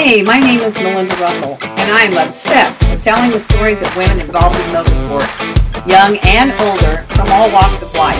[0.00, 3.94] Hey, my name is Melinda Russell, and I am obsessed with telling the stories of
[3.98, 5.28] women involved in motorsport,
[5.84, 8.16] young and older, from all walks of life,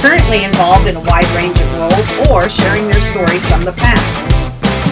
[0.00, 4.00] currently involved in a wide range of roles or sharing their stories from the past.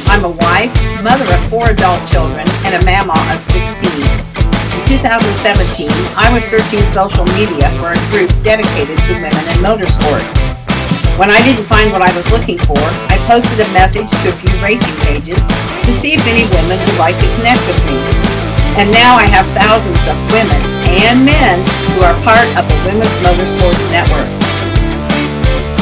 [0.04, 0.68] I'm a wife,
[1.00, 3.88] mother of four adult children, and a mama of 16.
[3.88, 10.47] In 2017, I was searching social media for a group dedicated to women in motorsports.
[11.18, 12.78] When I didn't find what I was looking for,
[13.10, 15.42] I posted a message to a few racing pages
[15.82, 17.98] to see if any women would like to connect with me.
[18.78, 20.62] And now I have thousands of women
[21.02, 21.58] and men
[21.90, 24.30] who are part of the Women's Motorsports Network.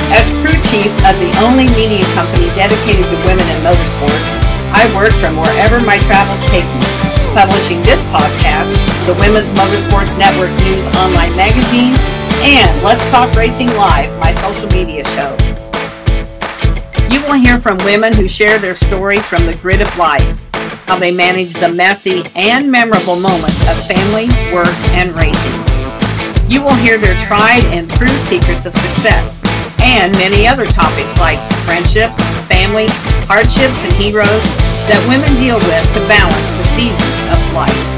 [0.08, 4.28] As crew chief of the only media company dedicated to women in motorsports,
[4.72, 6.88] I work from wherever my travels take me,
[7.36, 8.72] publishing this podcast,
[9.04, 11.92] the Women's Motorsports Network News Online Magazine,
[12.42, 15.36] and Let's Talk Racing Live, my social media show.
[17.10, 20.38] You will hear from women who share their stories from the grid of life,
[20.86, 26.50] how they manage the messy and memorable moments of family, work, and racing.
[26.50, 29.40] You will hear their tried and true secrets of success
[29.80, 32.86] and many other topics like friendships, family,
[33.26, 34.42] hardships, and heroes
[34.86, 37.96] that women deal with to balance the seasons of life.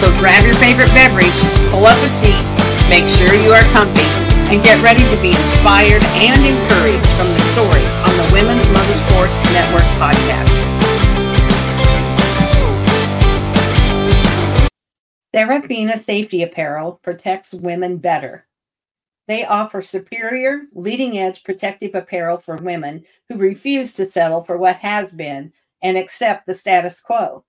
[0.00, 1.34] So grab your favorite beverage,
[1.70, 2.53] pull up a seat,
[2.88, 4.04] Make sure you are comfy
[4.52, 9.52] and get ready to be inspired and encouraged from the stories on the Women's Motorsports
[9.52, 10.64] Network podcast.
[15.34, 18.46] Serafina Safety Apparel protects women better.
[19.26, 24.76] They offer superior, leading edge protective apparel for women who refuse to settle for what
[24.76, 27.44] has been and accept the status quo.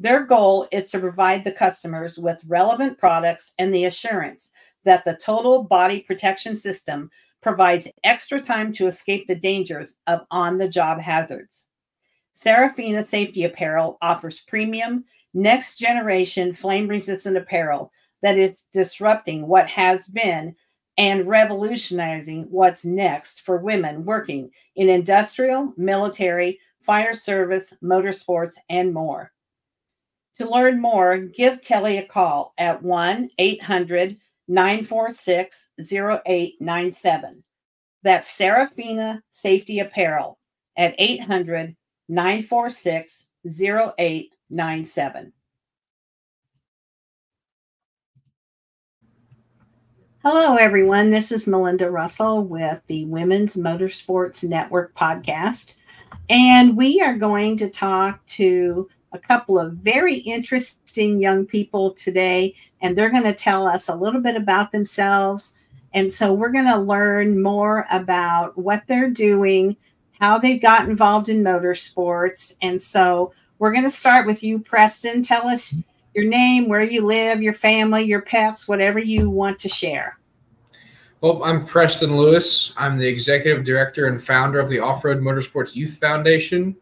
[0.00, 4.50] Their goal is to provide the customers with relevant products and the assurance
[4.84, 7.10] that the total body protection system
[7.42, 11.68] provides extra time to escape the dangers of on the job hazards.
[12.32, 15.04] Serafina Safety Apparel offers premium,
[15.34, 20.56] next generation flame resistant apparel that is disrupting what has been
[20.96, 29.32] and revolutionizing what's next for women working in industrial, military, fire service, motorsports, and more.
[30.38, 34.16] To learn more, give Kelly a call at 1 800
[34.48, 37.42] 946 0897.
[38.02, 40.38] That's Serafina Safety Apparel
[40.76, 41.74] at 800
[42.08, 45.32] 946 0897.
[50.22, 51.10] Hello, everyone.
[51.10, 55.76] This is Melinda Russell with the Women's Motorsports Network podcast.
[56.30, 62.54] And we are going to talk to a couple of very interesting young people today,
[62.82, 65.56] and they're going to tell us a little bit about themselves.
[65.94, 69.76] And so we're going to learn more about what they're doing,
[70.18, 72.56] how they got involved in motorsports.
[72.60, 75.22] And so we're going to start with you, Preston.
[75.22, 75.80] Tell us
[76.14, 80.18] your name, where you live, your family, your pets, whatever you want to share.
[81.20, 82.72] Well, I'm Preston Lewis.
[82.76, 86.76] I'm the executive director and founder of the Off Road Motorsports Youth Foundation.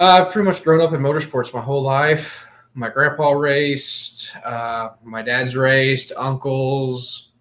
[0.00, 2.46] Uh, I've pretty much grown up in motorsports my whole life.
[2.72, 7.32] My grandpa raced, uh, my dad's raced, uncles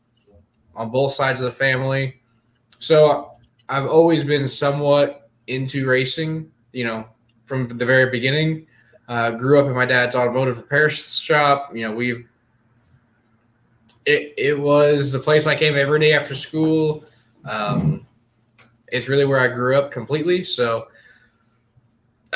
[0.75, 2.21] on both sides of the family.
[2.77, 3.31] So
[3.69, 7.07] I've always been somewhat into racing, you know,
[7.45, 8.67] from the very beginning.
[9.07, 11.73] Uh, grew up in my dad's automotive repair shop.
[11.73, 12.27] You know, we've
[14.05, 17.05] it, it was the place I came every day after school.
[17.45, 18.05] Um,
[18.89, 20.43] it's really where I grew up completely.
[20.43, 20.89] So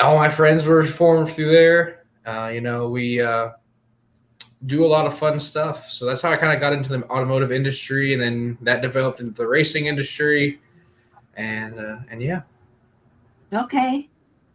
[0.00, 2.04] all my friends were formed through there.
[2.26, 3.50] Uh, you know, we uh,
[4.66, 5.90] do a lot of fun stuff.
[5.90, 9.20] So that's how I kind of got into the automotive industry, and then that developed
[9.20, 10.60] into the racing industry,
[11.36, 12.42] and uh, and yeah.
[13.52, 14.08] Okay.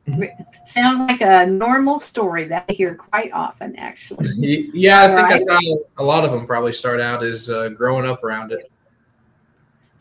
[0.08, 0.44] Mm-hmm.
[0.66, 4.26] Sounds like a normal story that I hear quite often, actually.
[4.74, 5.42] Yeah, I think right.
[5.48, 8.72] that's how a lot of them probably start out is uh, growing up around it.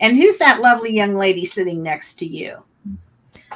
[0.01, 2.63] And who's that lovely young lady sitting next to you?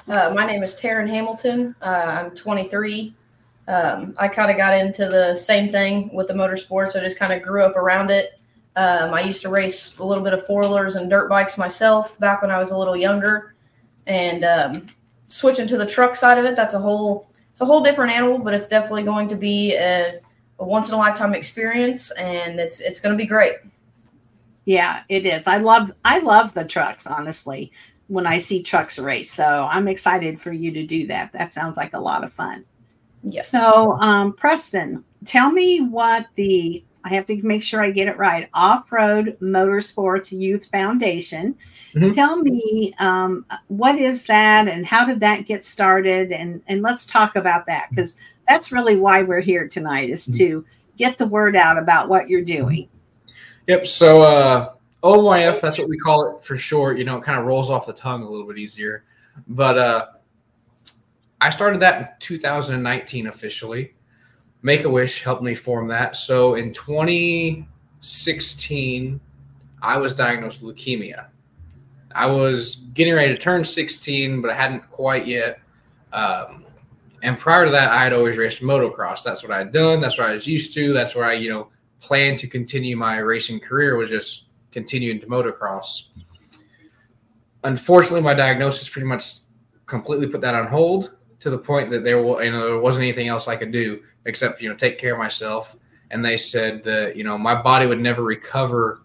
[0.09, 1.75] Uh, my name is Taryn Hamilton.
[1.81, 1.85] Uh,
[2.25, 3.15] I'm 23.
[3.69, 6.97] Um, I kind of got into the same thing with the motorsports.
[6.97, 8.39] I just kind of grew up around it.
[8.75, 12.19] Um, I used to race a little bit of four wheelers and dirt bikes myself
[12.19, 13.55] back when I was a little younger.
[14.07, 14.87] And um,
[15.29, 18.39] switching to the truck side of it, that's a whole it's a whole different animal,
[18.39, 20.21] but it's definitely going to be a,
[20.59, 23.57] a once in a lifetime experience, and it's it's going to be great.
[24.65, 25.47] Yeah, it is.
[25.47, 27.71] I love I love the trucks, honestly
[28.13, 29.33] when I see trucks race.
[29.33, 31.33] So I'm excited for you to do that.
[31.33, 32.63] That sounds like a lot of fun.
[33.23, 33.41] Yeah.
[33.41, 38.19] So, um, Preston, tell me what the I have to make sure I get it
[38.19, 38.51] right.
[38.53, 41.57] Off Road Motorsports Youth Foundation.
[41.95, 42.09] Mm-hmm.
[42.09, 46.33] Tell me um, what is that and how did that get started?
[46.33, 50.37] And, and let's talk about that because that's really why we're here tonight is mm-hmm.
[50.37, 50.67] to
[50.97, 52.89] get the word out about what you're doing.
[53.67, 53.87] Yep.
[53.87, 56.99] So, uh, OMYF, that's what we call it for short.
[56.99, 59.05] You know, it kind of rolls off the tongue a little bit easier.
[59.49, 60.07] But uh,
[61.41, 63.95] I started that in 2019 officially.
[64.63, 66.15] Make a Wish helped me form that.
[66.15, 69.21] So in 2016,
[69.83, 71.27] I was diagnosed with leukemia.
[72.15, 75.59] I was getting ready to turn 16, but I hadn't quite yet.
[76.13, 76.65] Um,
[77.23, 79.25] and prior to that, I had always raced motocross.
[79.25, 80.01] That's what I had done.
[80.01, 80.93] That's what I was used to.
[80.93, 81.71] That's where I, you know,
[82.01, 86.09] planned to continue my racing career was just continuing to motocross.
[87.65, 89.25] Unfortunately, my diagnosis pretty much
[89.87, 93.29] completely put that on hold to the point that there, you know, there wasn't anything
[93.29, 95.77] else I could do except you know take care of myself.
[96.11, 99.03] And they said that you know my body would never recover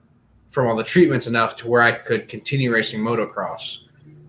[0.51, 3.79] from all the treatments enough to where I could continue racing motocross.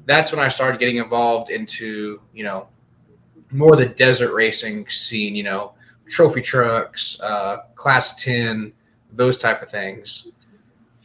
[0.06, 2.69] That's when I started getting involved into you know
[3.50, 5.34] more the desert racing scene.
[5.34, 5.73] You know,
[6.06, 8.73] trophy trucks, uh, class ten,
[9.12, 10.29] those type of things.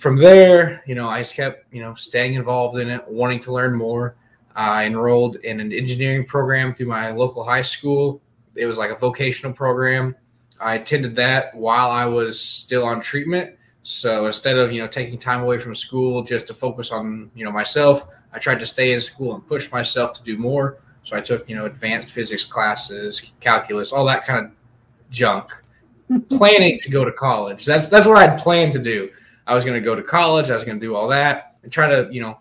[0.03, 3.53] From there, you know, I just kept you know staying involved in it, wanting to
[3.53, 4.15] learn more.
[4.55, 8.21] I enrolled in an engineering program through my local high school
[8.55, 10.15] it was like a vocational program.
[10.59, 13.55] I attended that while I was still on treatment.
[13.83, 17.43] So instead of you know taking time away from school just to focus on you
[17.43, 20.77] know myself, I tried to stay in school and push myself to do more.
[21.03, 24.51] So I took you know advanced physics classes, calculus, all that kind of
[25.09, 25.51] junk,
[26.29, 27.65] planning to go to college.
[27.65, 29.09] That's that's what I'd planned to do.
[29.45, 30.49] I was going to go to college.
[30.49, 32.39] I was going to do all that and try to you know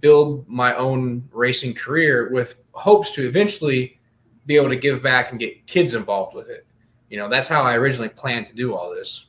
[0.00, 3.98] build my own racing career with hopes to eventually
[4.46, 6.66] be able to give back and get kids involved with it.
[7.10, 9.26] You know, that's how I originally planned to do all this.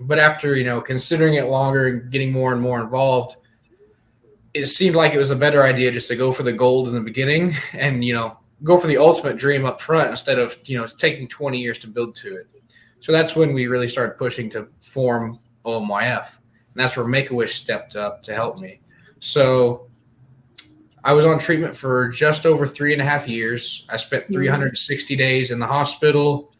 [0.00, 3.36] But after, you know, considering it longer and getting more and more involved,
[4.52, 6.94] it seemed like it was a better idea just to go for the gold in
[6.94, 10.78] the beginning and, you know, go for the ultimate dream up front instead of, you
[10.78, 12.54] know, taking 20 years to build to it.
[13.00, 16.38] So that's when we really started pushing to form OMYF.
[16.38, 18.80] And that's where Make a Wish stepped up to help me.
[19.20, 19.88] So
[21.04, 23.86] I was on treatment for just over three and a half years.
[23.88, 24.34] I spent mm-hmm.
[24.34, 26.52] 360 days in the hospital.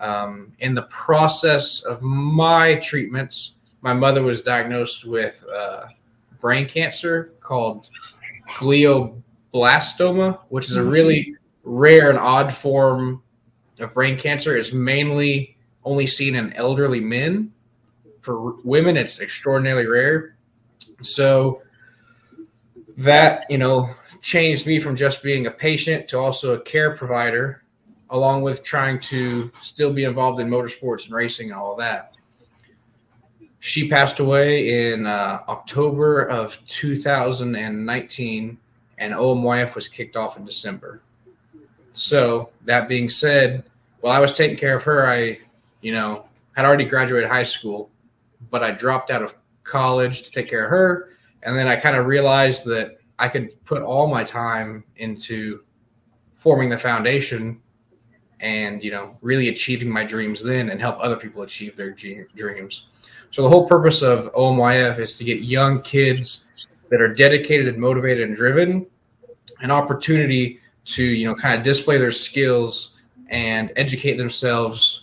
[0.00, 5.84] Um, in the process of my treatments, my mother was diagnosed with uh,
[6.40, 7.88] brain cancer called
[8.48, 13.22] glioblastoma, which is a really rare and odd form
[13.78, 14.56] of brain cancer.
[14.56, 17.52] It's mainly only seen in elderly men.
[18.22, 20.36] For women, it's extraordinarily rare.
[21.02, 21.62] So
[22.96, 27.62] that you know changed me from just being a patient to also a care provider
[28.10, 32.14] along with trying to still be involved in motorsports and racing and all that.
[33.60, 38.58] She passed away in uh, october of 2019
[38.98, 41.00] and omyf was kicked off in december.
[41.94, 43.64] So that being said
[44.00, 45.38] while i was taking care of her i
[45.80, 46.24] you know
[46.56, 47.88] had already graduated high school
[48.52, 49.34] but i dropped out of
[49.64, 51.12] college to take care of her
[51.42, 55.64] and then I kind of realized that I could put all my time into
[56.34, 57.60] forming the foundation
[58.40, 62.88] and you know really achieving my dreams then and help other people achieve their dreams.
[63.30, 66.44] So the whole purpose of OMYF is to get young kids
[66.90, 68.86] that are dedicated and motivated and driven
[69.60, 72.96] an opportunity to you know kind of display their skills
[73.28, 75.01] and educate themselves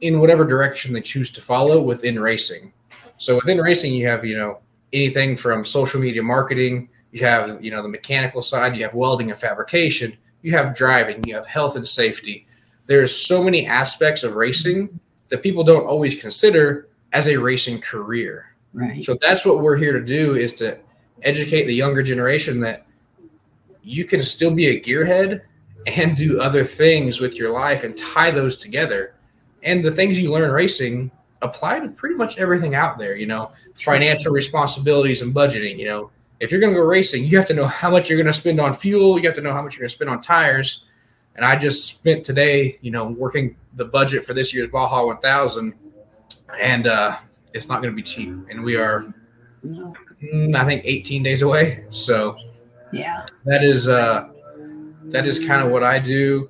[0.00, 2.72] in whatever direction they choose to follow within racing.
[3.18, 4.58] So within racing you have you know
[4.92, 9.30] anything from social media marketing, you have you know the mechanical side, you have welding
[9.30, 12.46] and fabrication, you have driving, you have health and safety.
[12.86, 18.54] There's so many aspects of racing that people don't always consider as a racing career.
[18.72, 19.04] Right.
[19.04, 20.78] So that's what we're here to do is to
[21.22, 22.86] educate the younger generation that
[23.82, 25.42] you can still be a gearhead
[25.86, 29.14] and do other things with your life and tie those together.
[29.66, 31.10] And the things you learn racing
[31.42, 35.78] apply to pretty much everything out there, you know, financial responsibilities and budgeting.
[35.78, 38.16] You know, if you're going to go racing, you have to know how much you're
[38.16, 40.10] going to spend on fuel, you have to know how much you're going to spend
[40.10, 40.84] on tires.
[41.34, 45.74] And I just spent today, you know, working the budget for this year's Baja 1000,
[46.58, 47.18] and uh,
[47.52, 48.28] it's not going to be cheap.
[48.48, 49.12] And we are,
[49.64, 51.84] mm, I think, 18 days away.
[51.90, 52.36] So,
[52.90, 54.28] yeah, that is uh,
[55.06, 56.48] that is kind of what I do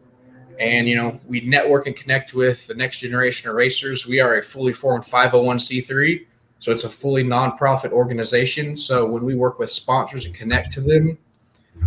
[0.59, 4.07] and you know we network and connect with the next generation of racers.
[4.07, 6.27] We are a fully formed 501c3
[6.59, 8.77] so it's a fully nonprofit organization.
[8.77, 11.19] So when we work with sponsors and connect to them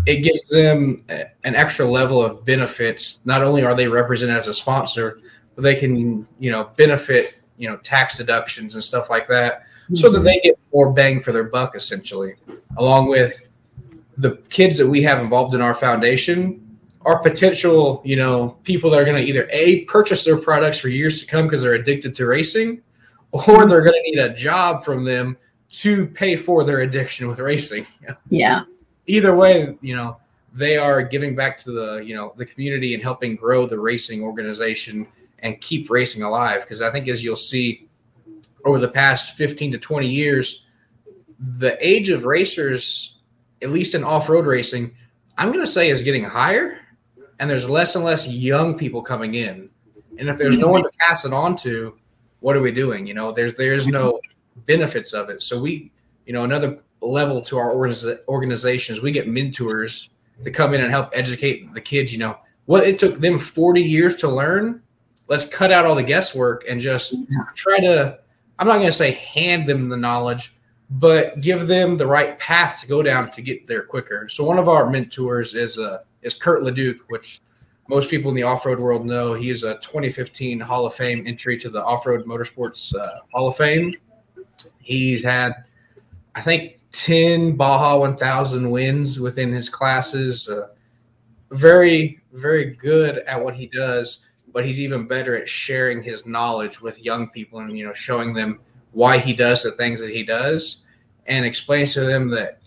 [0.06, 3.26] it gives them an extra level of benefits.
[3.26, 5.20] Not only are they represented as a sponsor
[5.56, 9.64] but they can you know benefit you know tax deductions and stuff like that,
[9.96, 12.36] so that they get more bang for their buck, essentially.
[12.78, 13.48] Along with
[14.18, 16.69] the kids that we have involved in our foundation
[17.02, 20.90] are potential, you know, people that are going to either a purchase their products for
[20.90, 22.82] years to come because they're addicted to racing,
[23.32, 25.38] or they're going to need a job from them
[25.70, 27.86] to pay for their addiction with racing.
[28.30, 28.64] Yeah.
[29.08, 30.18] Either way, you know,
[30.54, 34.22] they are giving back to the, you know, the community and helping grow the racing
[34.22, 35.08] organization
[35.40, 36.62] and keep racing alive.
[36.62, 37.88] Because I think as you'll see
[38.66, 40.66] over the past 15 to 20 years,
[41.58, 43.18] the age of racers,
[43.64, 44.92] at least in off-road racing,
[45.40, 46.80] I'm going to say is getting higher
[47.40, 49.70] and there's less and less young people coming in.
[50.18, 51.98] And if there's no one to pass it on to,
[52.42, 53.08] what are we doing?
[53.08, 54.20] You know, there's there's no
[54.66, 55.42] benefits of it.
[55.42, 55.92] So we,
[56.26, 60.10] you know, another level to our organiz- organizations, we get mentors
[60.44, 62.12] to come in and help educate the kids.
[62.12, 64.82] You know, what it took them 40 years to learn.
[65.28, 67.16] Let's cut out all the guesswork and just
[67.56, 68.20] try to.
[68.58, 70.54] I'm not going to say hand them the knowledge,
[70.90, 74.28] but give them the right path to go down to get there quicker.
[74.28, 77.42] So one of our mentors is uh, is Curt LeDuc, which
[77.88, 79.34] most people in the off-road world know.
[79.34, 83.58] He is a 2015 Hall of Fame entry to the Off-Road Motorsports uh, Hall of
[83.58, 83.96] Fame.
[84.80, 85.54] He's had,
[86.36, 90.48] I think, 10 Baja 1000 wins within his classes.
[90.50, 90.68] Uh,
[91.52, 94.20] very, very good at what he does,
[94.54, 98.34] but he's even better at sharing his knowledge with young people and you know showing
[98.34, 98.60] them
[98.92, 100.78] why he does the things that he does
[101.28, 102.60] and explains to them that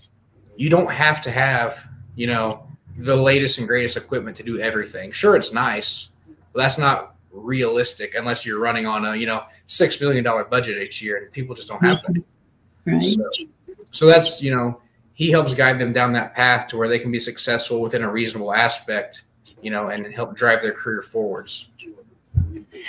[0.56, 2.66] you don't have to have you know
[2.98, 5.12] the latest and greatest equipment to do everything.
[5.12, 6.08] Sure, it's nice,
[6.52, 10.82] but that's not realistic unless you're running on a you know six million dollar budget
[10.82, 12.22] each year, and people just don't have that.
[12.84, 13.02] Right.
[13.02, 13.30] So,
[13.90, 14.80] so that's you know
[15.14, 18.10] he helps guide them down that path to where they can be successful within a
[18.10, 19.24] reasonable aspect,
[19.60, 21.68] you know, and help drive their career forwards.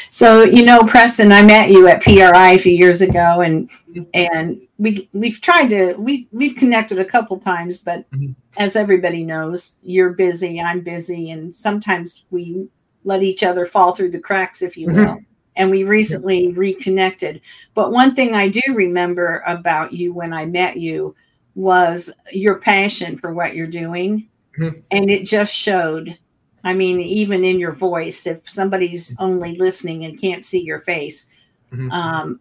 [0.10, 3.70] So you know, Preston, I met you at PRI a few years ago, and
[4.14, 8.36] and we we've tried to we we've connected a couple times, but Mhm.
[8.58, 12.68] as everybody knows, you're busy, I'm busy, and sometimes we
[13.06, 15.20] let each other fall through the cracks, if you will.
[15.56, 17.40] And we recently reconnected.
[17.76, 21.16] But one thing I do remember about you when I met you
[21.56, 24.28] was your passion for what you're doing,
[24.60, 24.82] Mhm.
[24.92, 26.18] and it just showed.
[26.66, 31.28] I mean, even in your voice, if somebody's only listening and can't see your face,
[31.72, 31.92] Mhm.
[31.92, 32.40] um,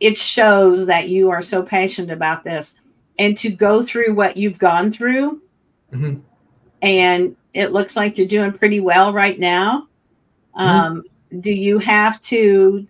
[0.00, 2.80] it shows that you are so passionate about this.
[3.18, 5.40] And to go through what you've gone through,
[5.92, 6.20] Mhm.
[6.82, 9.88] and it looks like you're doing pretty well right now.
[10.54, 11.04] Um,
[11.42, 12.86] Do you have to,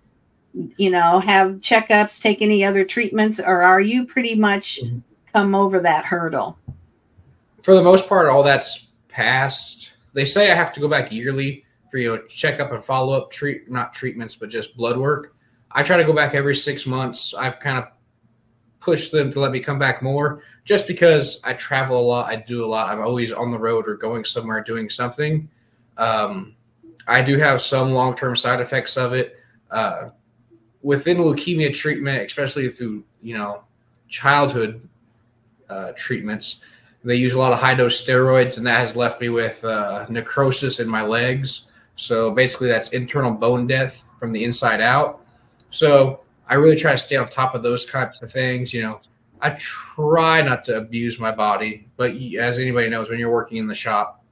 [0.76, 5.02] you know, have checkups, take any other treatments, or are you pretty much Mhm.
[5.32, 6.58] come over that hurdle?
[7.62, 9.90] For the most part, all that's passed.
[10.12, 13.30] They say I have to go back yearly for you know checkup and follow up
[13.30, 15.34] treat not treatments but just blood work.
[15.72, 17.34] I try to go back every six months.
[17.34, 17.88] I've kind of
[18.80, 22.30] pushed them to let me come back more just because I travel a lot.
[22.30, 22.88] I do a lot.
[22.88, 25.48] I'm always on the road or going somewhere doing something.
[25.96, 26.54] Um,
[27.06, 29.36] I do have some long term side effects of it.
[29.70, 30.10] Uh,
[30.82, 33.64] within leukemia treatment, especially through you know
[34.08, 34.88] childhood
[35.68, 36.60] uh, treatments,
[37.04, 40.06] they use a lot of high dose steroids, and that has left me with uh,
[40.08, 41.64] necrosis in my legs.
[41.96, 45.25] So basically, that's internal bone death from the inside out.
[45.76, 48.72] So I really try to stay on top of those types of things.
[48.72, 49.00] You know,
[49.42, 53.66] I try not to abuse my body, but as anybody knows, when you're working in
[53.66, 54.24] the shop,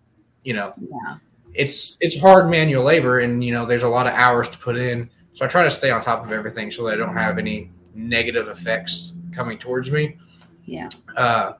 [0.43, 1.19] you know, Yeah.
[1.53, 4.77] it's it's hard manual labor, and you know, there's a lot of hours to put
[4.77, 5.11] in.
[5.35, 7.71] So I try to stay on top of everything so that I don't have any
[7.95, 10.17] negative effects coming towards me.
[10.65, 10.89] Yeah.
[11.17, 11.53] Uh,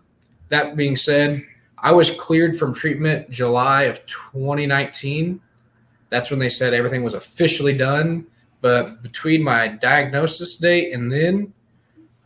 [0.49, 1.43] that being said,
[1.79, 5.41] I was cleared from treatment July of 2019.
[6.09, 8.27] That's when they said everything was officially done.
[8.65, 11.53] But between my diagnosis date and then,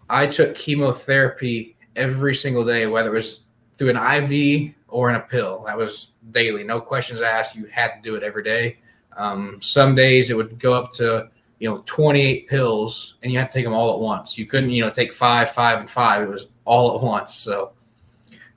[0.08, 3.40] I took chemotherapy every single day, whether it was
[3.76, 5.64] through an IV or in a pill.
[5.66, 7.56] That was daily, no questions asked.
[7.56, 8.78] You had to do it every day.
[9.16, 11.28] Um, some days it would go up to
[11.58, 14.38] you know 28 pills, and you had to take them all at once.
[14.38, 16.22] You couldn't you know take five, five, and five.
[16.22, 17.34] It was all at once.
[17.34, 17.72] So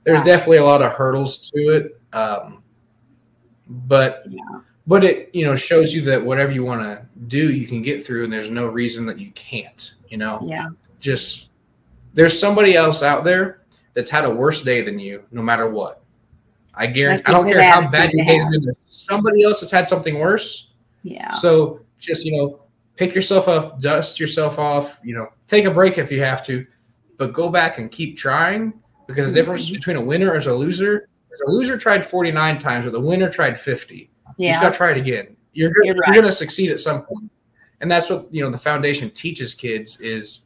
[0.04, 0.26] there's Wow.
[0.26, 2.00] definitely a lot of hurdles to it.
[2.12, 2.62] Um,
[3.66, 4.38] but Yeah.
[4.86, 8.04] But it you know shows you that whatever you want to do, you can get
[8.04, 9.94] through, and there's no reason that you can't.
[10.08, 10.68] You know, Yeah.
[11.00, 11.48] just
[12.14, 13.62] there's somebody else out there
[13.94, 16.02] that's had a worse day than you, no matter what.
[16.74, 17.24] I guarantee.
[17.26, 18.50] i don't care how bad your day's have.
[18.52, 18.62] been.
[18.62, 20.68] There's somebody else that's had something worse.
[21.02, 21.32] Yeah.
[21.32, 22.60] So just you know,
[22.96, 24.98] pick yourself up, dust yourself off.
[25.04, 26.66] You know, take a break if you have to,
[27.18, 28.72] but go back and keep trying
[29.06, 29.74] because the difference Mm-hmm.
[29.74, 33.28] between a winner and a loser is a loser tried 49 times, but the winner
[33.30, 34.10] tried 50.
[34.38, 35.36] You just got to try it again.
[35.52, 36.12] You're, You're you're right.
[36.14, 37.30] going to succeed at some point.
[37.80, 40.42] And that's what you know the foundation teaches kids is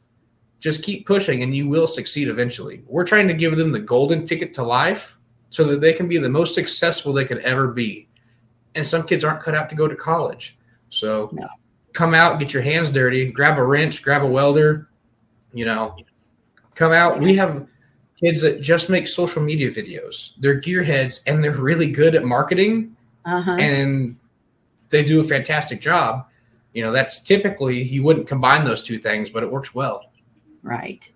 [0.59, 2.81] just keep pushing and you will succeed eventually.
[2.87, 5.17] We're trying to give them the golden ticket to life
[5.51, 8.07] so that they can be the most successful they could ever be.
[8.75, 10.57] And some kids aren't cut out to go to college.
[10.89, 11.47] So No.
[11.93, 14.89] come out, get your hands dirty, grab a wrench, grab a welder,
[15.53, 15.95] you know,
[16.73, 17.19] come out.
[17.19, 17.67] We have
[18.19, 20.31] kids that just make social media videos.
[20.39, 22.96] They're gearheads and they're really good at marketing
[23.27, 23.57] Uh-huh.
[23.59, 24.15] and
[24.89, 26.25] they do a fantastic job.
[26.73, 30.11] You know, that's typically you wouldn't combine those two things, but it works well.
[30.63, 31.11] Right.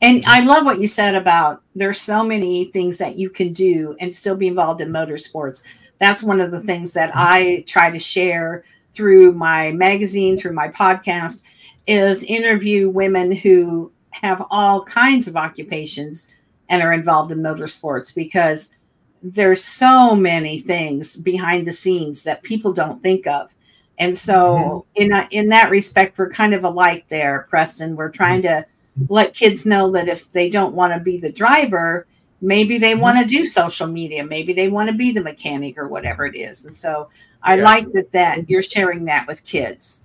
[0.00, 3.96] And I love what you said about there's so many things that you can do
[3.98, 5.62] and still be involved in motorsports.
[5.98, 10.68] That's one of the things that I try to share through my magazine, through my
[10.68, 11.44] podcast,
[11.86, 16.28] is interview women who have all kinds of occupations
[16.68, 18.74] and are involved in motorsports because
[19.22, 23.50] there's so many things behind the scenes that people don't think of.
[23.98, 25.02] And so mm-hmm.
[25.02, 27.96] in a, in that respect, we're kind of alike there, Preston.
[27.96, 28.66] We're trying to
[28.98, 29.12] mm-hmm.
[29.12, 32.06] let kids know that if they don't want to be the driver,
[32.40, 33.00] maybe they mm-hmm.
[33.00, 36.36] want to do social media, maybe they want to be the mechanic or whatever it
[36.36, 36.66] is.
[36.66, 37.08] And so
[37.42, 37.64] I Yeah.
[37.64, 40.04] like that that you're sharing that with kids.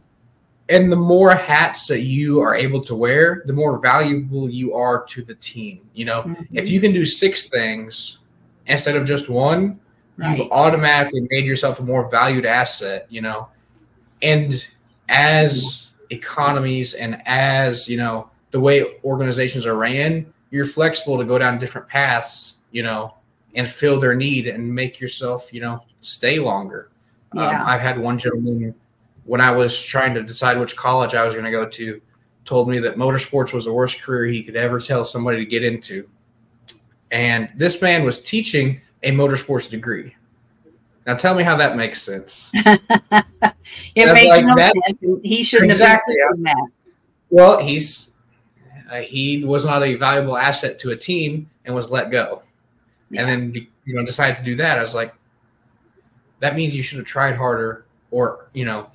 [0.70, 5.04] And the more hats that you are able to wear, the more valuable you are
[5.08, 5.82] to the team.
[5.94, 8.20] You know, if you can do six things
[8.68, 9.80] instead of just one,
[10.18, 10.38] Right.
[10.38, 13.48] you've automatically made yourself a more valued asset, you know.
[14.22, 14.68] And
[15.10, 21.38] as economies and as, you know, the way organizations are ran, you're flexible to go
[21.38, 23.16] down different paths, you know,
[23.56, 26.90] and fill their need and make yourself, you know, stay longer.
[27.32, 27.64] Um, Yeah.
[27.66, 28.76] I've had one gentleman
[29.26, 32.02] when I was trying to decide which college I was going to go to,
[32.44, 35.64] told me that motorsports was the worst career he could ever tell somebody to get
[35.64, 36.08] into.
[37.12, 40.16] And this man was teaching a motorsports degree.
[41.06, 42.52] Now tell me how that makes sense.
[43.96, 45.20] It That's makes like no that- sense.
[45.24, 46.16] He shouldn't Exactly.
[46.28, 46.68] have been that.
[47.30, 48.12] Well, he's
[48.92, 52.42] uh, he was not a valuable asset to a team and was let go.
[53.10, 53.22] Yeah.
[53.22, 54.78] And then you know decided to do that.
[54.78, 55.14] I was like,
[56.40, 58.88] that means you should have tried harder or you know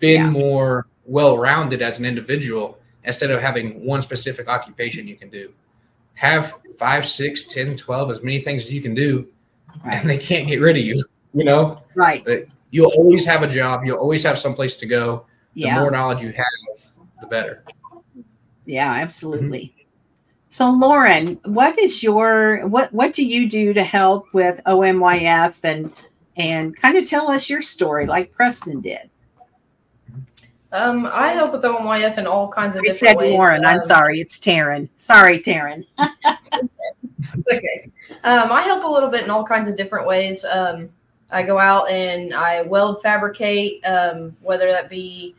[0.00, 0.30] been Yeah.
[0.30, 5.52] more well rounded as an individual instead of having one specific occupation you can do.
[6.16, 9.28] Have five, six, ten, twelve, as many things as you can do,
[9.84, 11.02] and they can't get rid of you.
[11.32, 12.26] You know, Right.
[12.70, 13.84] You'll always have a job.
[13.84, 15.24] You'll always have someplace to go.
[15.54, 15.76] Yeah.
[15.76, 16.86] The more knowledge you have,
[17.20, 17.64] the better.
[18.66, 19.58] Yeah, absolutely.
[19.60, 19.82] Mm-hmm.
[20.48, 25.92] So Lauren, what is your what what do you do to help with OMYF and
[26.36, 29.10] and kind of tell us your story like Preston did?
[30.72, 33.32] Um, I help with OMYF in all kinds of I different said ways.
[33.32, 34.88] Lauren, I'm Um, sorry, it's Taryn.
[34.96, 35.86] Sorry, Taryn.
[35.98, 37.90] okay.
[38.24, 40.44] Um, I help a little bit in all kinds of different ways.
[40.44, 40.88] Um,
[41.30, 45.34] I go out and I weld fabricate, um, whether that be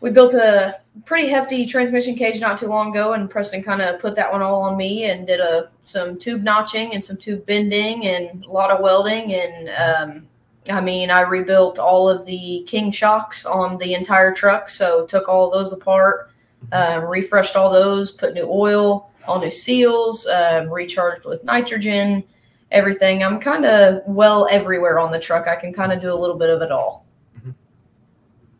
[0.00, 3.98] we built a pretty hefty transmission cage not too long ago, and Preston kind of
[4.00, 7.46] put that one all on me and did a some tube notching and some tube
[7.46, 9.32] bending and a lot of welding.
[9.32, 10.28] And um,
[10.70, 15.28] I mean, I rebuilt all of the King shocks on the entire truck, so took
[15.28, 16.30] all those apart,
[16.72, 22.24] uh, refreshed all those, put new oil, all new seals, um, recharged with nitrogen,
[22.70, 23.22] everything.
[23.22, 25.46] I'm kind of well everywhere on the truck.
[25.46, 27.04] I can kind of do a little bit of it all.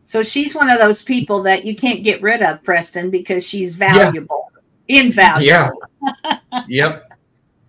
[0.07, 3.75] So she's one of those people that you can't get rid of, Preston, because she's
[3.75, 4.53] valuable.
[4.89, 5.81] Invaluable.
[6.23, 6.41] Yeah.
[6.69, 7.11] yep.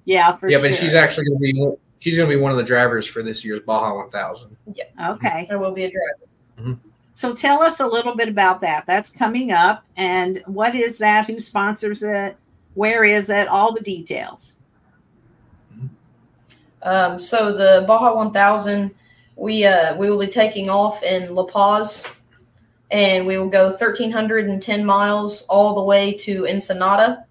[0.08, 0.70] Yeah, for yeah, sure.
[0.70, 3.24] but she's actually going to be she's going to be one of the drivers for
[3.24, 4.56] this year's Baja 1000.
[4.76, 4.84] Yeah.
[5.14, 5.48] okay.
[5.50, 6.78] I will be a driver.
[7.16, 8.86] So tell us a little bit about that.
[8.86, 9.84] That's coming up.
[9.98, 11.26] And what is that?
[11.26, 12.38] Who sponsors it?
[12.76, 13.48] Where is it?
[13.48, 14.62] All the details.
[16.84, 18.94] Um, so the Baja 1000,
[19.36, 22.06] we uh, we will be taking off in La Paz,
[22.92, 27.26] and we will go 1,310 miles all the way to Ensenada,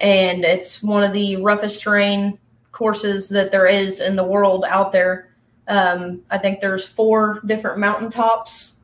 [0.00, 2.36] and it's one of the roughest terrain
[2.82, 5.30] courses that there is in the world out there.
[5.66, 8.76] Um, I think there's four different mountaintops,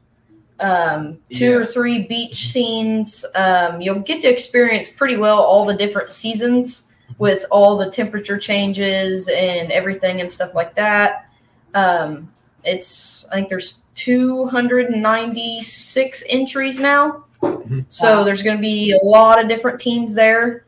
[0.58, 1.56] um, two Yeah.
[1.58, 3.24] or three beach scenes.
[3.36, 8.36] Um, you'll get to experience pretty well all the different seasons with all the temperature
[8.36, 11.26] changes and everything and stuff like that.
[11.74, 12.32] Um,
[12.64, 17.84] it's I think there's 296 entries now, Mhm.
[17.88, 20.63] so there's going to be a lot of different teams there,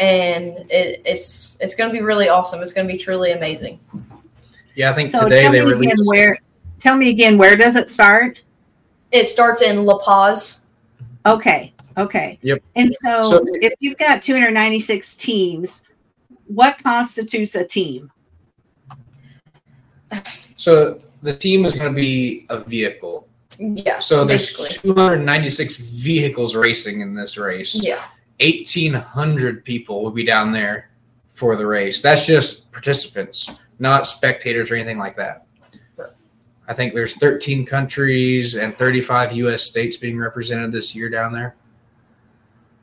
[0.00, 2.62] and it, it's it's going to be really awesome.
[2.62, 3.78] It's going to be truly amazing.
[4.74, 6.38] Yeah, I think So today tell they me again where
[6.78, 8.40] tell me again where does it start?
[9.12, 10.66] It starts in La Paz.
[11.26, 11.74] Okay.
[11.98, 12.38] Okay.
[12.42, 12.62] Yep.
[12.76, 15.86] And so, So- if you've got 296 teams,
[16.46, 18.10] what constitutes a team?
[20.56, 23.28] So the team is going to be a vehicle.
[23.58, 23.98] Yeah.
[23.98, 24.94] So there's basically.
[24.94, 27.78] 296 vehicles racing in this race.
[27.84, 28.02] Yeah.
[28.40, 30.90] 1,800 people will be down there
[31.34, 32.00] for the race.
[32.00, 35.46] That's just participants, not spectators or anything like that.
[36.68, 39.62] I think there's 13 countries and 35 U.S.
[39.62, 41.56] states being represented this year down there.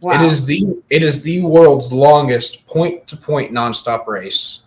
[0.02, 0.22] Wow.
[0.22, 4.60] It is the it is the world's longest point to point nonstop race,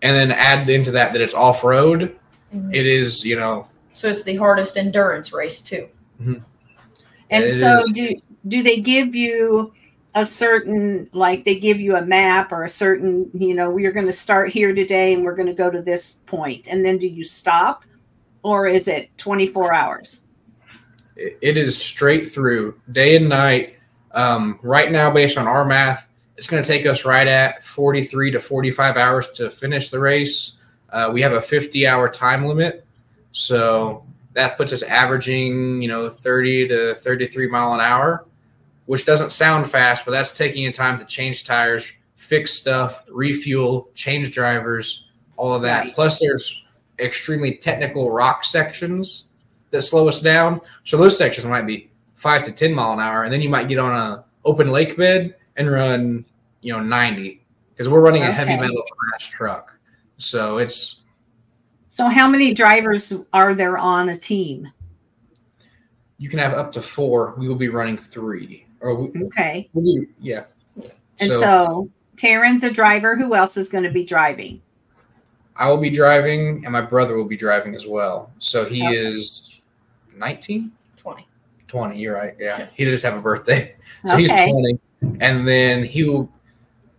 [0.00, 2.16] and then add into that that it's off road.
[2.54, 2.74] Mhm.
[2.74, 5.88] It is you know So it's the hardest endurance race too.
[6.20, 6.42] And
[7.28, 8.14] It so is- do
[8.48, 9.74] do they give you
[10.16, 14.06] a certain like they give you a map or a certain, you know, we're going
[14.06, 17.06] to start here today and we're going to go to this point and then do
[17.06, 17.84] you stop
[18.42, 20.26] or is it 24 hours?
[21.16, 23.76] it, is straight through day and night.
[24.12, 28.30] Um, right now, based on our math, it's going to take us right at 43
[28.32, 30.58] to 45 hours to finish the race.
[30.90, 32.84] Uh, we have a 50 hour time limit.
[33.32, 38.25] So that puts us averaging, you know, 30 to 33 mile an hour,
[38.86, 43.90] which doesn't sound fast, but that's taking you time to change tires, fix stuff, refuel,
[43.94, 45.84] change drivers, all of that.
[45.86, 45.94] Right.
[45.94, 46.64] Plus, there's
[46.98, 49.26] extremely technical rock sections
[49.70, 50.60] that slow us down.
[50.84, 53.24] So those sections might be five to 10 mile an hour.
[53.24, 56.24] And then you might get on a open lake bed and run,
[56.62, 59.76] you know, 90 because we're running a heavy metal class truck.
[60.16, 61.02] So it's,
[61.88, 64.68] So how many drivers are there on a team?
[66.18, 67.34] you can have up to four.
[67.36, 68.65] We will be running three.
[68.80, 69.68] Or we, Okay.
[69.72, 70.44] we'll be, yeah.
[71.20, 73.16] And So, so Taryn's a driver.
[73.16, 74.60] Who else is going to be driving?
[75.56, 78.30] I will be driving and my brother will be driving as well.
[78.38, 78.96] So he Okay.
[78.96, 79.62] is
[80.14, 81.26] 19, Twenty.
[81.68, 81.98] 20.
[81.98, 82.34] You're right.
[82.38, 82.68] Yeah.
[82.74, 83.74] He just have a birthday.
[84.04, 84.78] So he's 20.
[85.20, 86.30] And then he will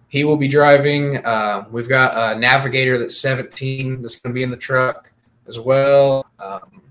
[0.10, 1.18] he will be driving.
[1.26, 5.12] Uh, we've got a navigator that's 17 that's going to be in the truck
[5.48, 6.26] as well.
[6.40, 6.82] Um,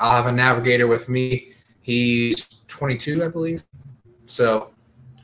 [0.00, 1.52] I'll have a navigator with me.
[1.82, 3.62] He's 22, I believe.
[4.30, 4.70] So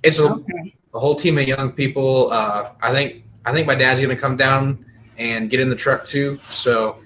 [0.03, 0.75] it's a, Okay.
[0.95, 2.31] a whole team of young people.
[2.33, 4.85] Uh, I think I think my dad's going to come down
[5.19, 6.39] and get in the truck too.
[6.51, 6.99] So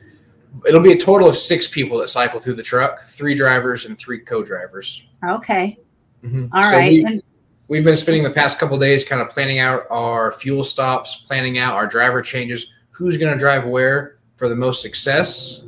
[0.67, 3.99] it'll be a total of six people that cycle through the truck: three drivers and
[3.99, 5.05] three co-drivers.
[5.29, 5.79] Okay.
[6.25, 6.49] Mhm.
[6.53, 7.05] All So right.
[7.05, 7.23] We,
[7.69, 11.59] we've been spending the past couple days kind of planning out our fuel stops, planning
[11.59, 15.63] out our driver changes, who's going to drive where for the most success.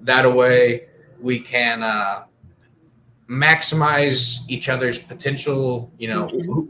[0.00, 0.88] That way,
[1.20, 2.24] we can uh,
[3.32, 5.90] maximize each other's potential.
[5.98, 6.68] You know,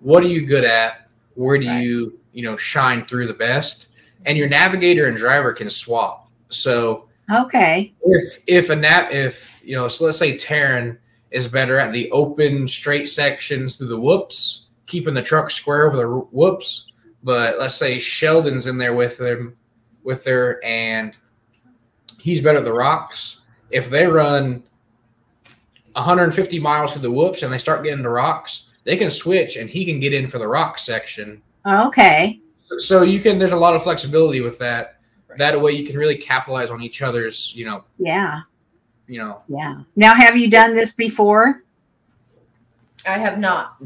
[0.00, 1.08] what are you good at?
[1.34, 1.82] Where do Right.
[1.82, 3.88] you you know shine through the best?
[4.26, 6.28] And your navigator and driver can swap.
[6.50, 7.92] So okay.
[8.04, 10.98] if if a nap if you know so let's say Taryn
[11.30, 15.96] is better at the open straight sections through the whoops, keeping the truck square over
[15.96, 16.92] the whoops.
[17.22, 19.56] But let's say Sheldon's in there with them,
[20.02, 21.14] with her, and
[22.18, 23.40] he's better at the rocks.
[23.70, 24.64] If they run
[25.92, 29.68] 150 miles through the whoops and they start getting the rocks, they can switch and
[29.68, 31.42] he can get in for the rock section.
[31.66, 32.40] Okay.
[32.78, 33.38] So you can.
[33.38, 35.00] There's a lot of flexibility with that.
[35.38, 37.54] That way you can really capitalize on each other's.
[37.54, 37.84] You know.
[37.98, 38.40] Yeah.
[39.06, 39.42] You know.
[39.48, 39.82] Yeah.
[39.96, 41.64] Now, have you done this before?
[43.06, 43.76] I have not.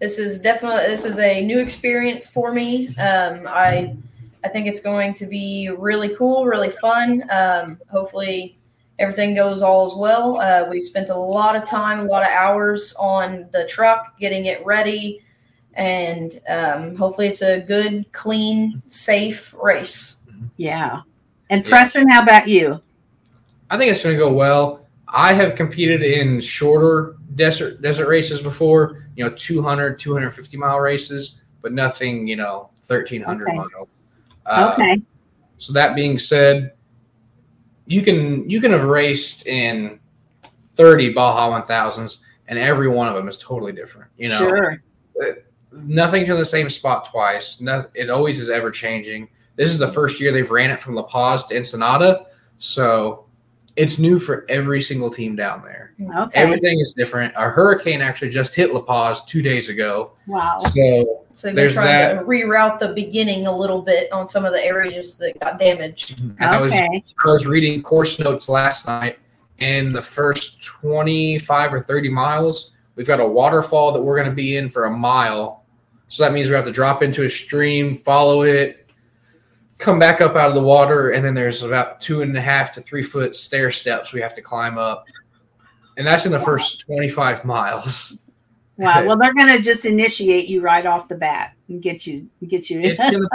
[0.00, 2.88] This is definitely this is a new experience for me.
[2.96, 3.96] Um, I
[4.44, 7.24] I think it's going to be really cool, really fun.
[7.30, 8.58] Um, hopefully,
[8.98, 10.40] everything goes all as well.
[10.40, 14.46] Uh, we've spent a lot of time, a lot of hours on the truck, getting
[14.46, 15.20] it ready,
[15.74, 20.22] and um, hopefully, it's a good, clean, safe race.
[20.56, 21.00] Yeah.
[21.50, 21.68] And Yeah.
[21.70, 22.80] Preston, how about you?
[23.70, 24.86] I think it's going to go well.
[25.08, 31.40] I have competed in shorter desert desert races before, you know, 200, 250 mile races,
[31.62, 33.56] but nothing, you know, 1300 Okay.
[33.56, 33.88] mile.
[34.46, 35.02] Uh, okay.
[35.58, 36.72] So that being said,
[37.86, 39.98] you can you can have raced in
[40.76, 42.18] 30 Baja 1000s
[42.48, 44.10] and every one of them is totally different.
[44.16, 44.82] You know, sure.
[45.72, 47.60] nothing's in the same spot twice.
[47.60, 49.28] No, it always is ever changing.
[49.56, 52.26] This is the first year they've ran it from La Paz to Ensenada,
[52.58, 53.26] so
[53.76, 55.94] it's new for every single team down there.
[56.00, 56.40] Okay.
[56.40, 57.32] Everything is different.
[57.36, 60.58] A hurricane actually just hit La Paz two days ago, wow.
[60.58, 64.44] so So they're been There's trying to reroute the beginning a little bit on some
[64.44, 66.20] of the areas that got damaged.
[66.20, 67.02] and I was Okay.
[67.24, 69.18] I was reading course notes last night.
[69.58, 74.34] In the first 25 or 30 miles, we've got a waterfall that we're going to
[74.34, 75.64] be in for a mile.
[76.08, 78.88] So that means we have to drop into a stream, follow it,
[79.78, 82.72] come back up out of the water, and then there's about two and a half
[82.74, 85.04] to three foot stair steps we have to climb up.
[85.96, 88.20] And that's in the first 25 miles.
[88.76, 89.04] Wow.
[89.06, 92.70] Well, they're going to just initiate you right off the bat and get you get
[92.70, 92.80] you.
[92.80, 93.28] It's gonna,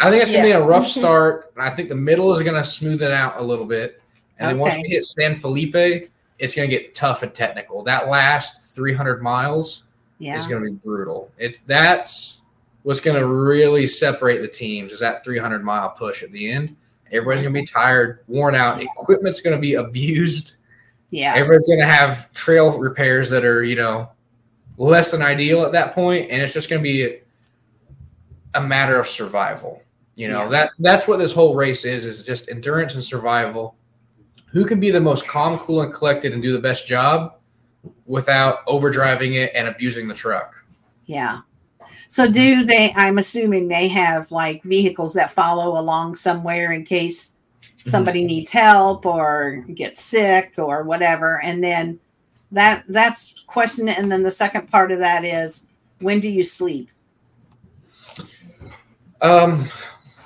[0.00, 1.52] I think it's going to be a rough start.
[1.56, 4.00] I think the middle is going to smooth it out a little bit.
[4.38, 7.82] And then once we hit San Felipe, it's going to get tough and technical.
[7.82, 9.84] That last 300 miles
[10.18, 10.38] Yeah.
[10.38, 11.30] is going to be brutal.
[11.36, 12.40] It that's
[12.84, 16.76] what's going to really separate the teams is that 300 mile push at the end.
[17.10, 18.80] Everybody's going to be tired, worn out.
[18.82, 20.56] Equipment's going to be abused.
[21.10, 21.34] Yeah.
[21.34, 24.10] Everybody's going to have trail repairs that are you know
[24.78, 27.18] less than ideal at that point, and it's just going to be
[28.54, 29.82] a matter of survival.
[30.14, 30.48] You know Yeah.
[30.48, 33.76] that that's what this whole race is is just endurance and survival.
[34.46, 37.34] Who can be the most calm, cool, and collected and do the best job
[38.06, 40.56] without overdriving it and abusing the truck?
[41.06, 41.40] Yeah.
[42.08, 47.36] So do they I'm assuming they have like vehicles that follow along somewhere in case
[47.62, 47.88] mm-hmm.
[47.88, 52.00] somebody needs help or gets sick or whatever and then
[52.52, 55.66] that that's question and then the second part of that is
[56.00, 56.90] when do you sleep?
[59.20, 59.68] Um,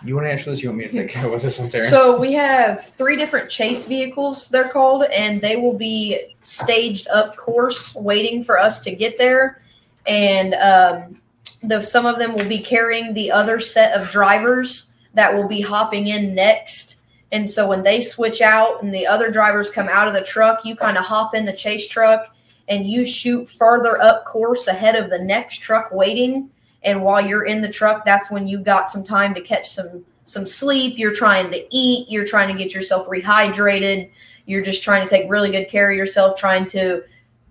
[0.04, 0.62] you want to answer this?
[0.62, 1.88] You want me to think about this one, Taryn?
[1.88, 7.37] So we have three different chase vehicles, they're called, and they will be staged up
[7.37, 9.62] course waiting for us to get there.
[10.06, 11.20] And um,
[11.62, 15.61] though some of them will be carrying the other set of drivers that will be
[15.61, 17.02] hopping in next.
[17.33, 20.64] And so when they switch out and the other drivers come out of the truck,
[20.66, 22.37] you kind of hop in the chase truck
[22.68, 26.51] and you shoot further up course ahead of the next truck waiting.
[26.83, 30.05] And while you're in the truck, that's when you got some time to catch some
[30.25, 30.99] some sleep.
[30.99, 32.09] You're trying to eat.
[32.09, 34.11] You're trying to get yourself rehydrated.
[34.47, 37.03] You're just trying to take really good care of yourself, trying to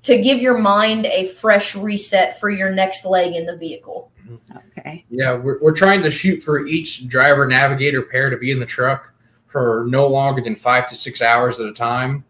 [0.03, 4.11] to give your mind a fresh reset for your next leg in the vehicle.
[4.27, 4.57] Mm-hmm.
[4.77, 5.05] Okay.
[5.09, 8.65] Yeah, we're, we're trying to shoot for each driver navigator pair to be in the
[8.65, 9.10] truck
[9.51, 12.23] for no longer than five to six hours at a time.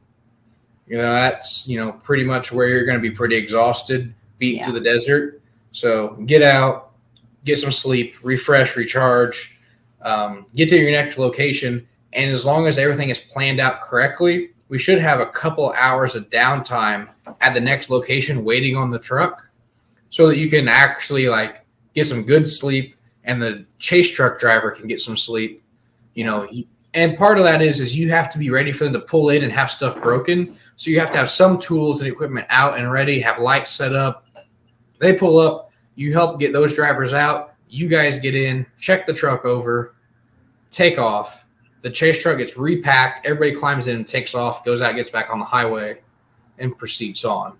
[0.88, 4.58] You know, that's, you know, pretty much where you're going to be pretty exhausted, beat
[4.58, 4.66] Yeah.
[4.68, 5.42] to the desert.
[5.72, 6.92] So get out,
[7.46, 9.58] get some sleep, refresh, recharge,
[10.02, 11.88] um, get to your next location.
[12.14, 16.16] And as long as everything is planned out correctly, we should have a couple hours
[16.16, 17.08] of downtime
[17.40, 19.48] at the next location waiting on the truck
[20.10, 24.72] so that you can actually like get some good sleep and the chase truck driver
[24.72, 25.62] can get some sleep
[26.16, 26.48] you know
[26.94, 29.30] and part of that is is you have to be ready for them to pull
[29.30, 32.78] in and have stuff broken so you have to have some tools and equipment out
[32.78, 34.26] and ready have lights set up
[35.00, 39.14] they pull up you help get those drivers out you guys get in check the
[39.14, 39.96] truck over
[40.72, 41.46] take off
[41.82, 45.30] the chase truck gets repacked everybody climbs in and takes off goes out gets back
[45.32, 45.98] on the highway
[46.60, 47.56] and proceeds on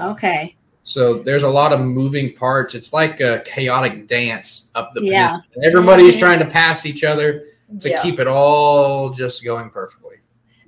[0.00, 0.56] Okay.
[0.84, 2.74] so there's a lot of moving parts.
[2.74, 5.28] It's like a chaotic dance up the Yeah.
[5.28, 5.66] peninsula.
[5.66, 7.44] Everybody's trying to pass each other
[7.80, 8.02] to Yeah.
[8.02, 10.16] keep it all just going perfectly.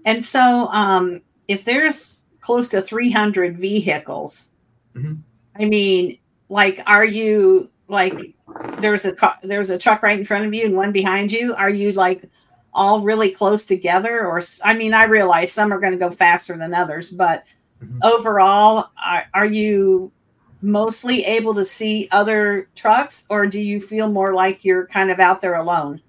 [0.05, 4.51] And so um if there's close to 300 vehicles,
[4.97, 5.19] Mhm.
[5.59, 8.35] I mean, like are you like
[8.81, 11.55] there's a ca- there's a truck right in front of you and one behind you,
[11.55, 12.25] are you like
[12.73, 16.57] all really close together or I mean, I realize some are going to go faster
[16.57, 17.45] than others, but
[17.83, 17.99] Mhm.
[18.03, 20.11] overall are, are you
[20.63, 25.21] mostly able to see other trucks or do you feel more like you're kind of
[25.21, 26.01] out there alone?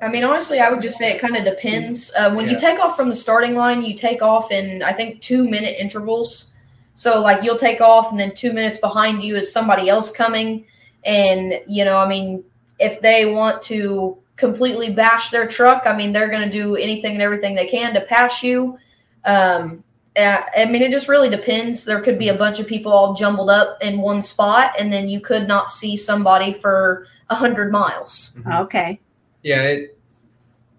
[0.00, 2.12] I mean, honestly, I would just say it kind of depends.
[2.16, 5.20] Uh, when you take off from the starting line, you take off in I think
[5.20, 6.52] two minute intervals.
[6.94, 10.64] So like you'll take off, and then two minutes behind you is somebody else coming,
[11.04, 12.44] and you know, I mean,
[12.78, 17.12] if they want to completely bash their truck, I mean, they're going to do anything
[17.12, 18.78] and everything they can to pass you.
[19.24, 19.82] Um,
[20.16, 21.84] uh, I mean, it just really depends.
[21.84, 25.08] There could be a bunch of people all jumbled up in one spot, and then
[25.08, 28.38] you could not see somebody for a hundred miles.
[28.46, 29.00] Okay.
[29.42, 29.98] Yeah, it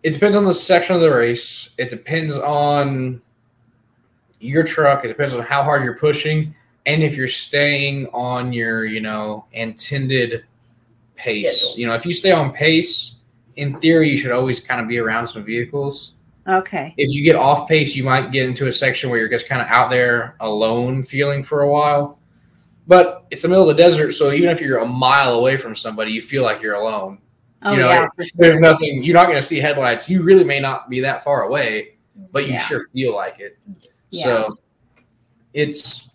[0.03, 1.71] it depends on the section of the race.
[1.77, 3.21] It depends on
[4.39, 5.03] your truck.
[5.03, 9.45] It depends on how hard you're pushing, and if you're staying on your you know
[9.51, 10.45] intended
[11.15, 11.61] pace.
[11.61, 11.79] Schedule.
[11.79, 13.19] You know, if you stay on pace,
[13.55, 16.13] in theory, you should always kind of be around some vehicles.
[16.47, 16.95] Okay.
[16.97, 19.61] if you get off pace, you might get into a section where you're just kind
[19.61, 22.19] of out there alone feeling for a while.
[22.87, 25.75] But it's the middle of the desert, so even if you're a mile away from
[25.75, 27.19] somebody, you feel like you're alone.
[27.61, 28.07] Oh you know, yeah.
[28.15, 28.61] for There's sure.
[28.61, 30.07] nothing, you're not going to see headlights.
[30.09, 31.95] You really may not be that far away,
[32.31, 32.59] but you Yeah.
[32.61, 33.57] sure feel like it.
[34.11, 34.23] Yeah.
[34.45, 34.57] So
[35.53, 36.09] it's.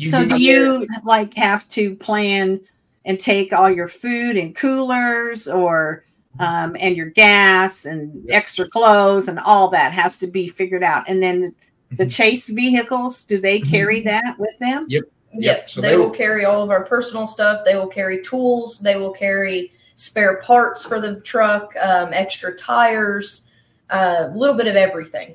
[0.00, 2.60] so get do there- you like have to plan
[3.04, 6.04] and take all your food and coolers or
[6.40, 11.02] um, and your gas and extra clothes and all that has to be figured out
[11.08, 11.52] and then
[11.92, 12.14] the Mhm.
[12.14, 13.70] chase vehicles do they Mhm.
[13.70, 15.04] carry that with them Yep.
[15.34, 15.70] Yep.
[15.70, 17.64] So they, they will will- carry all of our personal stuff.
[17.64, 18.78] They will carry tools.
[18.78, 23.46] They will carry spare parts for the truck, um, extra tires,
[23.90, 25.34] uh, a little bit of everything.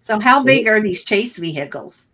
[0.00, 2.06] so how big are these chase vehicles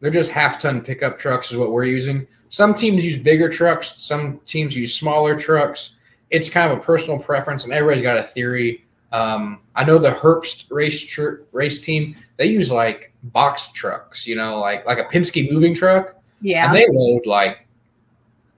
[0.00, 2.26] They're just half ton pickup trucks, is what we're using.
[2.48, 5.96] Some teams use bigger trucks, some teams use smaller trucks.
[6.30, 10.10] It's kind of a personal preference, and everybody's got a theory Um, I know the
[10.12, 12.16] Herbst race tr- race team.
[12.38, 16.66] They use like box trucks, you know, like like a Penske moving truck, Yeah.
[16.66, 17.65] and they load like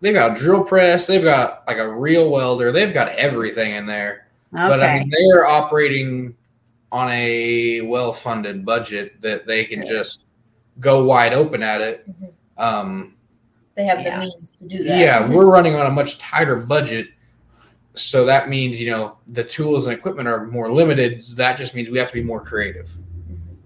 [0.00, 3.86] they've got a drill press, they've got like a real welder, they've got everything in
[3.86, 4.26] there.
[4.54, 4.68] Okay.
[4.68, 6.34] But I mean, they're operating
[6.90, 9.98] on a well-funded budget that they can Sure.
[9.98, 10.24] just
[10.80, 12.06] go wide open at it.
[12.08, 12.32] Mhm.
[12.56, 13.14] Um,
[13.74, 14.20] They have Yeah.
[14.20, 14.98] the means to do that.
[14.98, 17.08] yeah, we're running on a much tighter budget,
[17.94, 21.24] so that means you know the tools and equipment are more limited.
[21.36, 22.88] That just means we have to be more creative.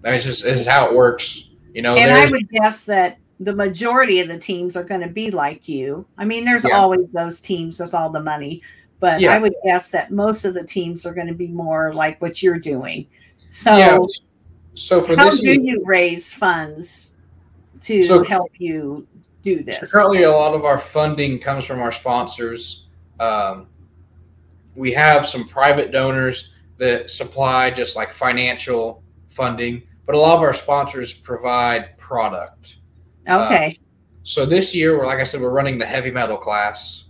[0.01, 1.45] That's just is how it works.
[1.73, 5.07] You know, and I would guess that the majority of the teams are going to
[5.07, 6.05] be like you.
[6.17, 6.77] I mean, there's Yeah.
[6.77, 8.61] always those teams with all the money,
[8.99, 9.33] but Yeah.
[9.33, 12.41] I would guess that most of the teams are going to be more like what
[12.43, 13.07] you're doing.
[13.49, 13.99] So, yeah.
[14.75, 17.15] So for how this, do you raise funds
[17.81, 19.05] to So- help you
[19.41, 19.91] do So this?
[19.91, 22.85] currently, a lot of our funding comes from our sponsors.
[23.19, 23.67] Um,
[24.75, 30.41] we have some private donors that supply just like financial funding, but a lot of
[30.41, 32.77] our sponsors provide product.
[33.27, 33.79] Okay.
[34.23, 37.05] So this year, we're like I said, we're running the heavy metal class.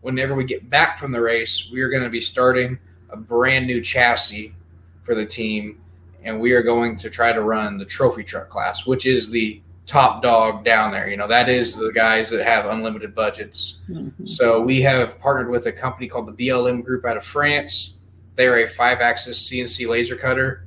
[0.00, 2.78] Whenever we get back from the race, we are going to be starting
[3.10, 4.54] a brand new chassis
[5.02, 5.80] for the team,
[6.22, 9.60] and we are going to try to run the trophy truck class, which is the
[9.86, 11.08] top dog down there.
[11.08, 13.78] You know, that is the guys that have unlimited budgets.
[13.88, 14.28] Mhm.
[14.28, 17.94] So we have partnered with a company called the BLM Group out of France.
[18.34, 20.64] They're a five-axis CNC laser cutter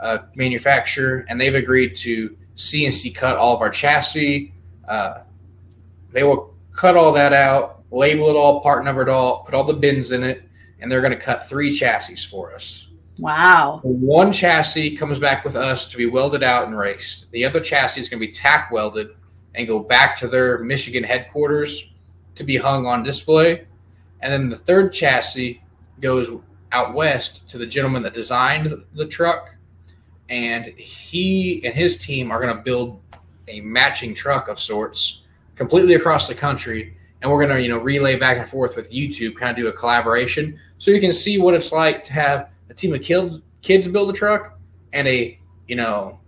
[0.00, 4.52] uh, manufacturer, and they've agreed to CNC cut all of our chassis.
[4.86, 5.22] Uh,
[6.12, 9.64] they will cut all that out, label it all, part number numbered all, put all
[9.64, 10.42] the bins in it,
[10.80, 12.88] and they're going to cut three chassis for us.
[13.18, 13.80] Wow.
[13.82, 17.26] One chassis comes back with us to be welded out and raced.
[17.32, 19.10] The other chassis is going to be tack welded
[19.54, 21.90] and go back to their Michigan headquarters
[22.36, 23.66] to be hung on display.
[24.20, 25.62] And then the third chassis
[26.00, 26.30] goes
[26.70, 29.56] out west to the gentleman that designed the truck.
[30.28, 33.00] And he and his team are going to build
[33.48, 35.22] a matching truck of sorts
[35.56, 36.96] completely across the country.
[37.22, 39.68] And we're going to, you know, relay back and forth with YouTube, kind of do
[39.68, 43.40] a collaboration so you can see what it's like to have a team of kids
[43.62, 44.58] kids build a truck
[44.92, 46.18] and a you know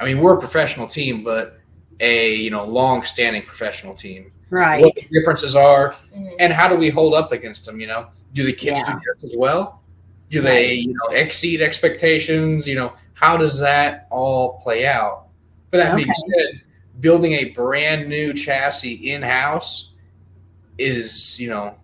[0.00, 1.58] i mean we're a professional team but
[2.00, 4.80] a you know long standing professional team Right.
[4.84, 6.36] what the differences are Mhm.
[6.38, 8.86] and how do we hold up against them you know do the kids Yeah.
[8.86, 9.82] do just as well
[10.30, 12.92] do they you know exceed expectations you know
[13.24, 15.28] how does that all play out?
[15.70, 16.60] But that being said
[17.00, 19.92] building a brand new chassis in house
[20.76, 21.74] is you know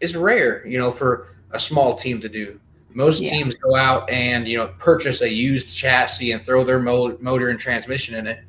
[0.00, 2.60] is rare you know for a small team to do.
[2.94, 3.30] Most Yeah.
[3.30, 7.58] teams go out and you know purchase a used chassis and throw their motor and
[7.58, 8.40] transmission in it.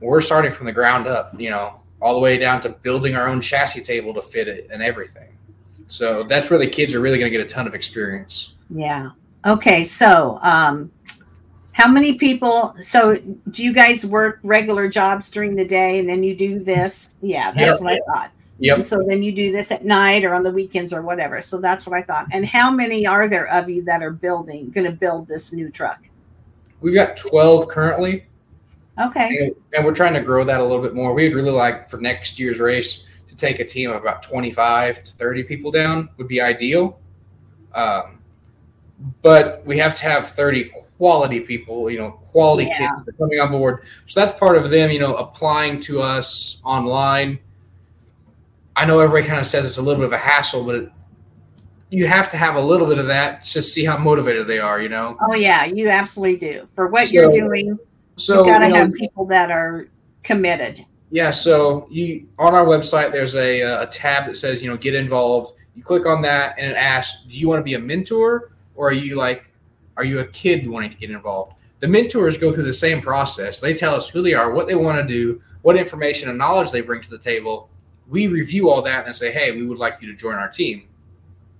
[0.00, 3.28] We're starting from the ground up you know all the way down to building our
[3.28, 5.36] own chassis table to fit it and everything.
[5.88, 8.54] So that's where the kids are really going to get a ton of experience.
[8.70, 9.10] Yeah.
[9.46, 9.84] Okay.
[9.84, 10.90] So, um,
[11.72, 12.74] how many people?
[12.80, 13.16] So,
[13.50, 17.14] do you guys work regular jobs during the day and then you do this?
[17.22, 17.80] Yeah, that's Yep.
[17.80, 18.30] what I thought.
[18.58, 21.40] yep And so then you do this at night or on the weekends or whatever.
[21.40, 22.26] So that's what I thought.
[22.32, 25.70] And how many are there of you that are building, going to build this new
[25.70, 26.00] truck?
[26.80, 28.24] we've got 12 currently
[29.00, 29.28] Okay.
[29.40, 31.96] and, and we're trying to grow that a little bit more we'd really like for
[31.98, 36.28] next year's race to take a team of about 25 to 30 people down would
[36.28, 37.00] be ideal
[37.74, 38.17] um,
[39.22, 42.90] but we have to have 30 quality people you know quality Yeah.
[42.90, 47.38] kids coming on board so that's part of them you know applying to us online
[48.74, 50.92] i know everybody kind of says it's a little bit of a hassle but it,
[51.90, 54.82] you have to have a little bit of that to see how motivated they are
[54.82, 56.68] you know Oh, yeah, you absolutely do.
[56.74, 57.78] For what you're doing,
[58.16, 59.88] so you've got to you know, have people that are
[60.22, 60.84] committed.
[61.10, 64.76] Yeah, so you on our website there's a, uh, a tab that says you know
[64.76, 65.54] get involved.
[65.74, 68.88] You click on that and it asks, do you want to be a mentor or
[68.88, 69.50] are you like,
[69.96, 71.54] are you a kid wanting to get involved?
[71.80, 73.58] The mentors go through the same process.
[73.58, 76.70] They tell us who they are, what they want to do, what information and knowledge
[76.70, 77.68] they bring to the table.
[78.08, 80.86] We review all that and say, hey, we would like you to join our team.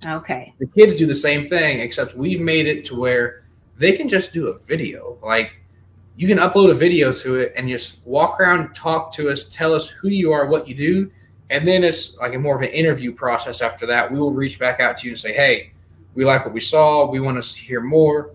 [0.07, 0.55] Okay.
[0.61, 3.45] The kids do the same thing, except we've made it to where
[3.79, 5.19] they can just do a video.
[5.21, 5.61] Like
[6.17, 9.75] you can upload a video to it and just walk around, talk to us, tell
[9.75, 11.11] us who you are, what you do,
[11.51, 14.11] and then it's like a more of an interview process after that.
[14.11, 15.73] We will reach back out to you and say, Hey,
[16.19, 18.33] we like what we saw, we want to hear more.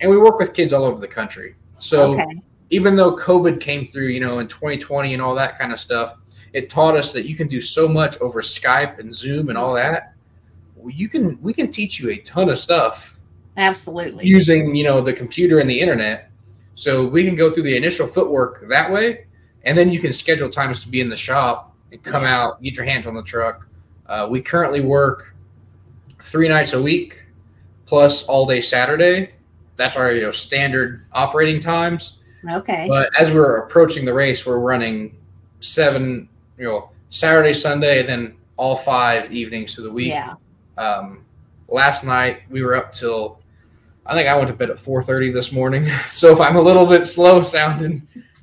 [0.00, 1.56] And we work with kids all over the country.
[1.80, 2.40] So okay.
[2.70, 6.16] even though COVID came through, you know, in 2020 and all that kind of stuff,
[6.52, 9.74] it taught us that you can do so much over Skype and Zoom and all
[9.74, 10.14] that.
[10.86, 13.18] You can we can teach you a ton of stuff
[13.56, 14.24] Absolutely.
[14.24, 16.30] using, you know, the computer and the internet.
[16.76, 19.26] So we can go through the initial footwork that way,
[19.64, 22.76] and then you can schedule times to be in the shop and come out, get
[22.76, 23.66] your hands on the truck.
[24.06, 25.31] Uh, we currently work
[26.22, 27.18] three nights a week.
[27.86, 29.30] plus all day Saturday.
[29.76, 32.18] That's our you know standard operating times.
[32.50, 32.86] Okay.
[32.88, 35.16] But as we're approaching the race, we're running
[35.60, 40.08] seven, you know, Saturday, Sunday, and then all five evenings through the week.
[40.08, 40.34] yeah.
[40.78, 41.24] Um,
[41.68, 43.40] last night we were up till
[44.06, 45.86] I think I went to bed at four thirty this morning.
[46.12, 48.02] So if I'm a little bit slow sounding,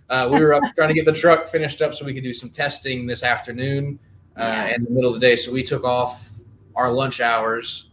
[0.09, 2.33] uh, we were up trying to get the truck finished up so we could do
[2.33, 3.99] some testing this afternoon
[4.37, 4.75] uh, Yeah.
[4.75, 5.35] in the middle of the day.
[5.35, 6.28] So we took off
[6.79, 7.89] our lunch hours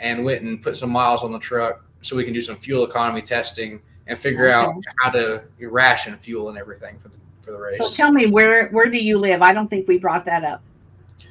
[0.00, 2.84] and went and put some miles on the truck so we can do some fuel
[2.84, 7.16] economy testing and figure out how to ration fuel and everything for the
[7.48, 7.78] for the race.
[7.78, 9.42] So tell me where where do you live?
[9.42, 10.62] I don't think we brought that up.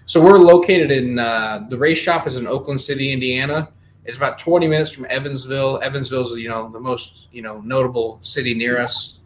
[0.06, 3.70] So we're located in uh, the race shop is in Oakland City, Indiana.
[4.06, 5.82] It's about 20 minutes from Evansville.
[5.82, 9.20] Evansville's you know the most you know notable city near us.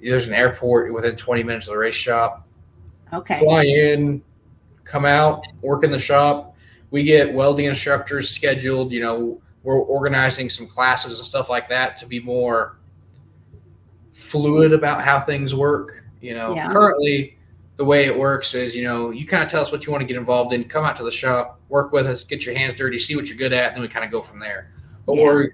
[0.00, 2.46] There's an airport within 20 minutes of the race shop.
[3.12, 3.38] Okay.
[3.40, 4.22] Fly in,
[4.84, 6.49] come out, work in the shop.
[6.90, 8.92] We get welding instructors scheduled.
[8.92, 12.78] You know, we're organizing some classes and stuff like that to be more
[14.12, 16.02] fluid about how things work.
[16.20, 16.70] You know, Yeah.
[16.72, 17.38] currently
[17.76, 20.02] the way it works is, you know, you kind of tell us what you want
[20.02, 22.74] to get involved in, come out to the shop, work with us, get your hands
[22.74, 24.70] dirty, see what you're good at, and then we kind of go from there.
[25.06, 25.24] But Yeah.
[25.24, 25.48] we're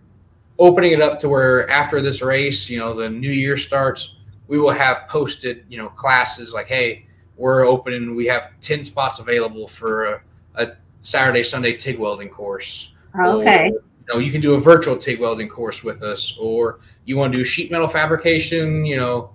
[0.59, 4.16] opening it up to where after this race, you know, the new year starts,
[4.49, 7.07] we will have posted, you know, classes like, hey,
[7.37, 10.20] we're opening, we have 10 spots available for a,
[10.57, 10.66] a
[11.07, 12.91] Saturday, Sunday TIG welding course.
[13.15, 13.69] Okay.
[13.69, 17.17] Or, you know, you can do a virtual TIG welding course with us, or you
[17.17, 19.31] want to do sheet metal fabrication, you know,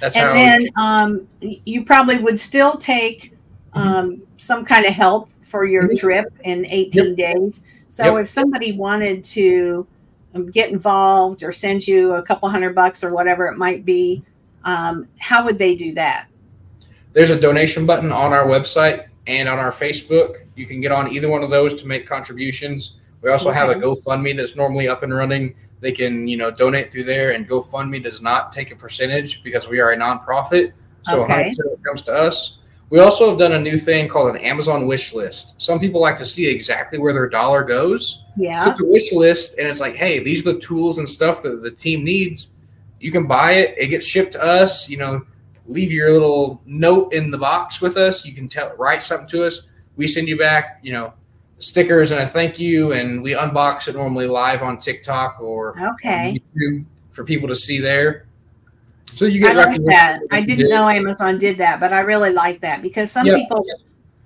[0.00, 3.34] that's how And then um, you probably would still take
[3.72, 5.98] um, some kind of help for your Mhm.
[5.98, 7.64] trip in 18 days.
[7.88, 8.22] So Yep.
[8.22, 9.86] if somebody wanted to
[10.34, 14.22] um, get involved or send you a couple hundred bucks or whatever it might be,
[14.64, 16.26] um, how would they do that?
[17.14, 20.36] There's a donation button on our website and on our Facebook.
[20.54, 22.96] You can get on either one of those to make contributions.
[23.22, 25.54] We also have a GoFundMe that's normally up and running.
[25.80, 29.66] They can, you know, donate through there, and GoFundMe does not take a percentage because
[29.66, 30.72] we are a nonprofit.
[31.04, 31.32] So Okay.
[31.32, 32.58] 100% it comes to us.
[32.90, 35.60] We also have done a new thing called an Amazon wish list.
[35.60, 38.24] Some people like to see exactly where their dollar goes.
[38.36, 38.70] So Yeah.
[38.70, 41.62] it's a wish list, and it's like, hey, these are the tools and stuff that
[41.62, 42.50] the team needs.
[43.00, 43.74] You can buy it.
[43.76, 44.88] It gets shipped to us.
[44.88, 45.22] You know,
[45.66, 48.24] leave your little note in the box with us.
[48.24, 49.66] You can tell, write something to us.
[49.96, 51.12] We send you back, you know,
[51.58, 56.40] stickers and a thank you, and we unbox it normally live on TikTok or Okay.
[56.56, 58.27] YouTube for people to see there.
[59.18, 60.20] So you I get like that.
[60.30, 60.70] I didn't did.
[60.70, 63.34] know Amazon did that, but I really like that because some Yeah.
[63.34, 63.66] people,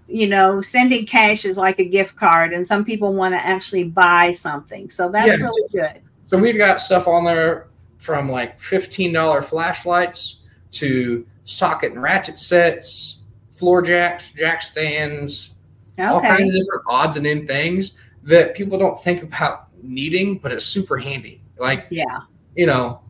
[0.07, 3.85] you know, sending cash is like a gift card, and some people want to actually
[3.85, 4.91] buy something.
[4.91, 6.03] So that's really good.
[6.27, 10.41] So we've got stuff on there from like fifteen dollar flashlights
[10.73, 13.21] to socket and ratchet sets,
[13.53, 15.53] floor jacks, jack stands,
[15.99, 17.93] all kinds of different odds and end things
[18.25, 21.41] that people don't think about needing, but it's super handy.
[21.59, 22.19] Like Yeah.
[22.57, 23.01] you know,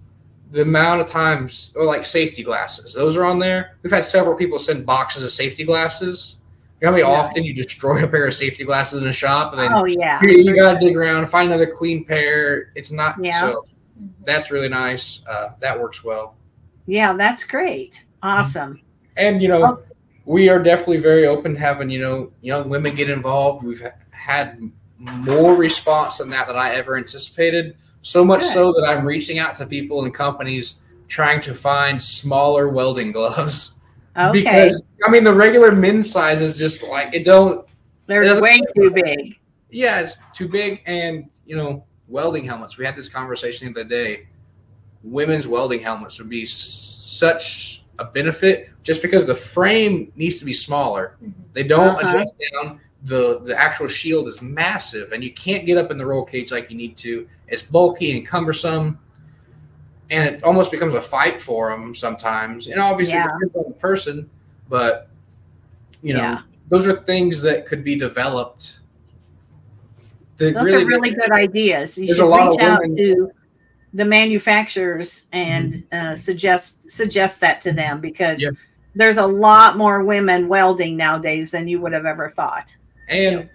[0.52, 3.76] the amount of times, or like safety glasses, those are on there.
[3.82, 6.36] We've had several people send boxes of safety glasses.
[6.80, 7.20] You know how many Yeah.
[7.20, 10.20] often you destroy a pair of safety glasses in a shop and then Oh yeah.
[10.20, 12.70] here you gotta dig around, find another clean pair.
[12.74, 13.40] It's not Yeah.
[13.40, 13.64] so.
[14.26, 15.20] That's really nice.
[15.28, 16.34] Uh, that works well.
[16.86, 18.04] Yeah, that's great.
[18.22, 18.80] Awesome.
[19.16, 19.82] And you know, Oh.
[20.26, 23.64] we are definitely very open to having you know young women get involved.
[23.64, 24.60] We've had
[24.98, 27.76] more response than that than I ever anticipated.
[28.02, 28.52] So much Good.
[28.52, 33.74] so that I'm reaching out to people and companies trying to find smaller welding gloves.
[34.16, 34.40] Okay.
[34.42, 37.66] Because I mean, the regular men's size is just like it don't.
[38.06, 39.38] They're doesn't- way too big.
[39.70, 42.76] Yeah, it's too big, and you know, welding helmets.
[42.76, 44.26] We had this conversation the other day.
[45.02, 50.44] Women's welding helmets would be s- such a benefit just because the frame needs to
[50.44, 51.16] be smaller.
[51.54, 52.08] They don't Uh-huh.
[52.18, 52.80] adjust down.
[53.04, 56.52] The the actual shield is massive, and you can't get up in the roll cage
[56.52, 57.26] like you need to.
[57.48, 58.98] It's bulky and cumbersome,
[60.10, 62.68] and it almost becomes a fight for them sometimes.
[62.68, 63.24] And obviously, Yeah.
[63.26, 64.30] depends on the person,
[64.68, 65.08] but
[66.00, 66.38] you know, Yeah.
[66.68, 68.78] those are things that could be developed.
[70.38, 71.96] that Those are really good ideas.
[71.96, 73.30] You should reach out women- to
[73.94, 78.48] the manufacturers and uh, suggest suggest that to them because Yeah.
[78.96, 82.74] there's a lot more women welding nowadays than you would have ever thought.
[83.08, 83.48] And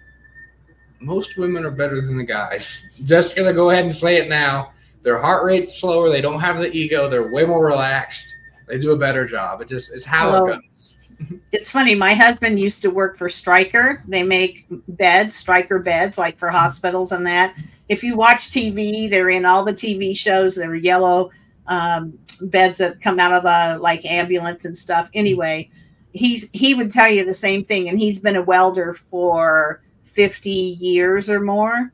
[1.00, 2.84] most women are better than the guys.
[3.04, 4.72] Just gonna go ahead and say it now.
[5.02, 6.10] Their heart rate's slower.
[6.10, 7.08] They don't have the ego.
[7.08, 8.26] They're way more relaxed.
[8.66, 9.60] They do a better job.
[9.60, 10.94] It just it's how So- it goes.
[11.50, 11.96] It's funny.
[11.96, 14.04] My husband used to work for Stryker.
[14.06, 17.56] They make beds, Stryker beds, like for hospitals and that.
[17.88, 20.54] If you watch TV, they're in all the TV shows.
[20.54, 21.30] They're yellow
[21.66, 25.08] um, beds that come out of the like ambulance and stuff.
[25.14, 25.70] Anyway,
[26.12, 30.76] he's he would tell you the same thing, and he's been a welder for fifty
[30.80, 31.92] years or more.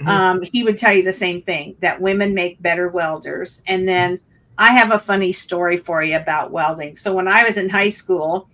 [0.00, 0.08] Mhm.
[0.08, 3.62] Um, he would tell you the same thing that women make better welders.
[3.66, 4.18] And then
[4.58, 6.96] I have a funny story for you about welding.
[6.96, 8.48] So when I was in high school,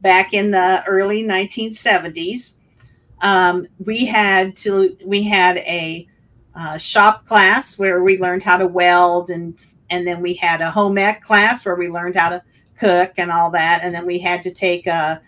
[0.00, 2.58] back in the early 1970s,
[3.20, 6.06] um, we had to we had a
[6.54, 9.56] uh, shop class where we learned how to weld, and
[9.90, 12.42] and then we had a home ec class where we learned how to
[12.78, 15.20] cook and all that, and then we had to take a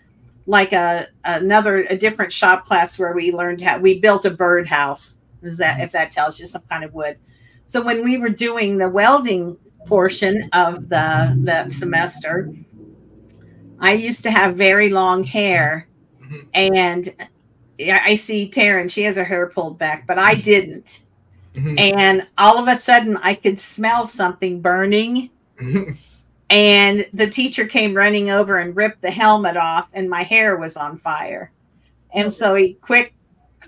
[0.47, 5.19] like a another a different shop class where we learned how we built a birdhouse.
[5.43, 7.17] Is that if that tells you some kind of wood?
[7.65, 12.51] So when we were doing the welding portion of the that semester,
[13.79, 15.87] I used to have very long hair,
[16.23, 16.45] Mhm.
[16.53, 17.15] and
[17.79, 18.91] I see Taryn.
[18.91, 21.01] She has her hair pulled back, but I didn't.
[21.55, 21.79] Mhm.
[21.79, 25.29] And all of a sudden, I could smell something burning.
[26.51, 30.75] And the teacher came running over and ripped the helmet off, and my hair was
[30.75, 31.51] on fire.
[32.13, 33.13] And so he quick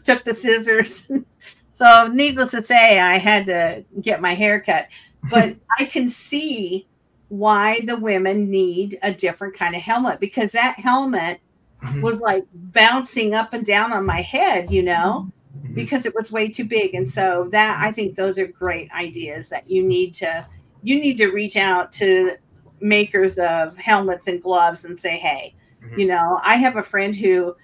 [0.04, 1.10] took the scissors.
[1.70, 4.88] so, needless to say, I had to get my hair cut.
[5.32, 6.86] But I can see
[7.30, 11.40] why the women need a different kind of helmet because that helmet
[11.82, 12.02] Mhm.
[12.02, 15.76] was like bouncing up and down on my head, you know, Mhm.
[15.76, 16.94] because it was way too big.
[16.96, 20.46] And so that I think those are great ideas that you need to
[20.86, 22.36] you need to reach out to
[22.84, 25.98] makers of helmets and gloves and say, hey, Mhm.
[26.00, 27.56] you know, I have a friend who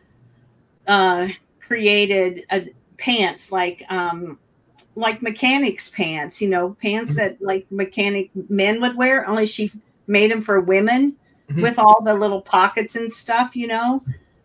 [0.87, 1.27] uh,
[1.59, 2.67] created a
[2.97, 4.39] pants like um,
[4.95, 7.15] like mechanics pants, you know, pants Mhm.
[7.17, 9.27] that like mechanic men would wear.
[9.27, 9.71] Only she
[10.07, 11.15] made them for women
[11.49, 11.61] Mhm.
[11.61, 14.03] with all the little pockets and stuff, you know,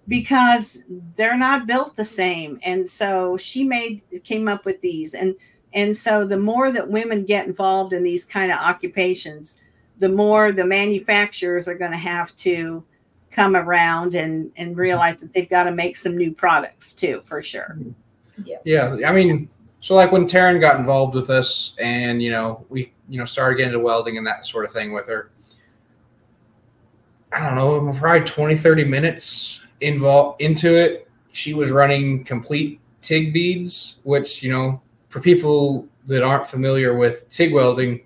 [0.08, 0.84] because
[1.16, 2.58] they're not built the same.
[2.62, 5.34] And so she made came up with these and
[5.72, 9.58] and so the more that women get involved in these kind of occupations,
[9.98, 12.84] the more the manufacturers are going to have to
[13.30, 17.42] come around and and realize that they've got to make some new products too, for
[17.42, 17.76] sure.
[18.44, 19.48] Yeah, yeah I mean,
[19.80, 23.56] so like when Taryn got involved with us, and you know, we you know started
[23.56, 25.30] getting into welding and that sort of thing with her.
[27.32, 31.10] I don't know, probably 20, 30 minutes involved into it.
[31.32, 37.28] She was running complete TIG beads, which you know, for people that aren't familiar with
[37.30, 38.00] TIG welding,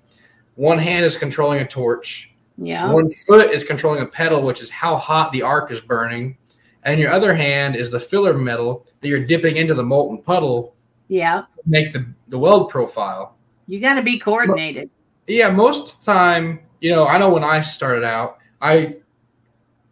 [0.59, 2.91] one hand is controlling a torch, Yeah.
[2.91, 6.37] one foot is controlling a pedal, which is how hot the arc is burning,
[6.83, 10.75] and your other hand is the filler metal that you're dipping into the molten puddle
[11.07, 11.45] Yeah.
[11.65, 13.37] make the, the weld profile.
[13.69, 14.91] You got to be coordinated.
[15.29, 18.97] Yeah, most time, you know, I know when I started out, I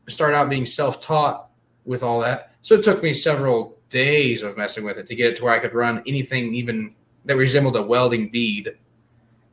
[0.09, 1.49] started out being self taught
[1.85, 2.55] with all that.
[2.63, 5.55] So it took me several days of messing with it to get it to where
[5.55, 6.93] I could run anything even
[7.25, 8.77] that resembled a welding bead.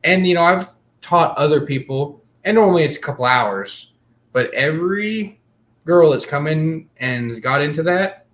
[0.02, 0.68] And, you know, I've
[1.04, 3.92] taught other people, and normally it's a couple hours,
[4.32, 5.38] but every
[5.84, 8.26] girl that's come in and got into that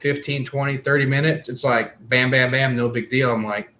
[0.00, 3.32] 15, 20, 30 minutes, it's like bam, bam, bam, no big deal.
[3.32, 3.74] I'm like,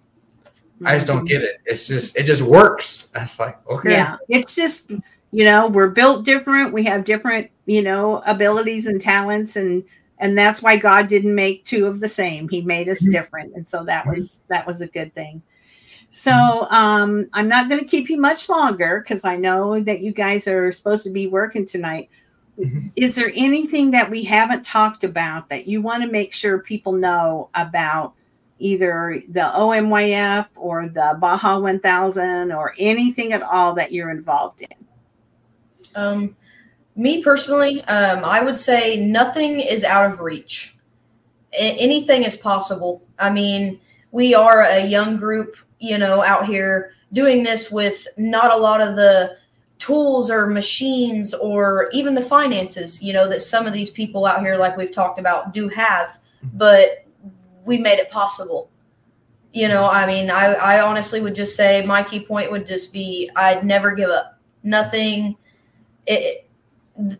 [0.83, 1.57] I just don't get it.
[1.65, 3.09] It's just it just works.
[3.13, 3.91] That's like okay.
[3.91, 4.91] Yeah, it's just
[5.31, 6.73] you know we're built different.
[6.73, 9.83] We have different you know abilities and talents, and
[10.19, 12.49] and that's why God didn't make two of the same.
[12.49, 13.11] He made us Mhm.
[13.11, 15.41] different, and so that was that was a good thing.
[16.09, 20.11] So um, I'm not going to keep you much longer because I know that you
[20.11, 22.09] guys are supposed to be working tonight.
[22.59, 22.91] Mhm.
[22.95, 26.91] Is there anything that we haven't talked about that you want to make sure people
[26.93, 28.13] know about
[28.57, 34.87] either the OMYF or the Baja 1000 or anything at all that you're involved in?
[35.95, 36.35] Um,
[36.95, 40.75] me personally, um, I would say nothing is out of reach.
[41.53, 43.01] A- anything is possible.
[43.17, 43.79] I mean,
[44.11, 48.81] we are a young group, you know, out here doing this with not a lot
[48.81, 49.37] of the
[49.79, 54.41] tools or machines or even the finances, you know, that some of these people out
[54.41, 56.19] here, like we've talked about, do have.
[56.45, 56.57] Mm-hmm.
[56.57, 57.05] But
[57.65, 58.69] we made it possible.
[59.53, 62.93] You know, I mean, I, I honestly would just say my key point would just
[62.93, 64.37] be I'd never give up.
[64.63, 65.35] Nothing.
[66.05, 66.47] It,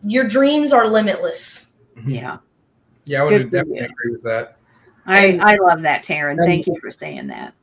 [0.02, 1.74] your dreams are limitless.
[1.96, 2.10] Mm-hmm.
[2.10, 2.38] Yeah.
[3.06, 4.58] Yeah, I would Good definitely agree with that.
[5.06, 6.36] I, I love that, Taryn.
[6.36, 7.54] Thank you for saying that.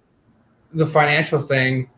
[0.77, 1.89] The financial thing,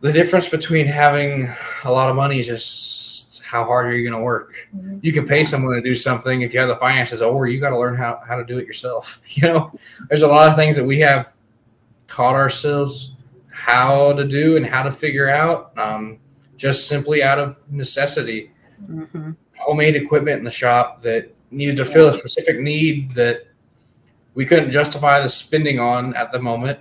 [0.00, 1.48] the difference between having
[1.84, 4.52] a lot of money is just how hard are you going to work.
[4.76, 4.98] Mhm.
[5.00, 7.70] You can pay someone to do something if you have the finances, or you got
[7.70, 9.20] to learn how, how to do it yourself.
[9.36, 9.72] You know,
[10.08, 11.32] there's a lot of things that we have
[12.08, 13.12] taught ourselves
[13.48, 16.18] how to do and how to figure out um,
[16.56, 18.50] just simply out of necessity.
[18.90, 19.36] Mhm.
[19.56, 23.46] Homemade equipment in the shop that needed to fill a specific need that
[24.34, 26.78] we couldn't justify the spending on at the moment,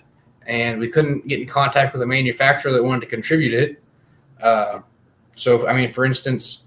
[0.48, 3.84] and we couldn't get in contact with a manufacturer that wanted to contribute it.
[4.41, 4.80] Uh,
[5.36, 6.64] so, I mean, for instance,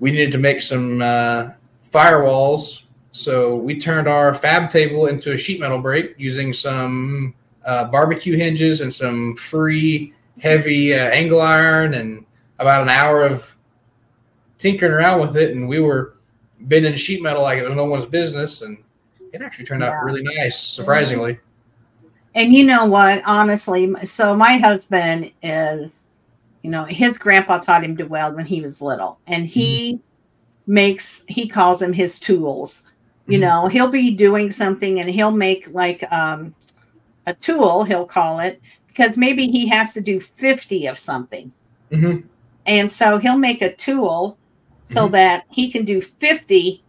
[0.00, 1.50] we needed to make some uh,
[1.90, 2.82] firewalls.
[3.12, 8.36] So we turned our fab table into a sheet metal brake using some uh, barbecue
[8.36, 12.24] hinges and some free heavy uh, angle iron and
[12.58, 13.56] about an hour of
[14.58, 15.54] tinkering around with it.
[15.54, 16.16] And we were
[16.60, 18.62] bending sheet metal like it was no one's business.
[18.62, 18.78] And
[19.32, 21.38] it actually turned out really nice, surprisingly.
[22.34, 23.22] And you know what?
[23.26, 26.06] Honestly, so my husband is,
[26.62, 30.00] you know, his grandpa taught him to weld when he was little, and he
[30.66, 32.84] makes he calls them his tools.
[33.26, 33.40] You Mhm.
[33.40, 36.54] know, he'll be doing something and he'll make like um,
[37.26, 37.84] a tool.
[37.84, 41.52] He'll call it because maybe he has to do fifty of something,
[41.90, 42.18] hmm
[42.66, 44.38] and so he'll make a tool
[44.84, 45.12] so Mhm.
[45.12, 46.84] that he can do fifty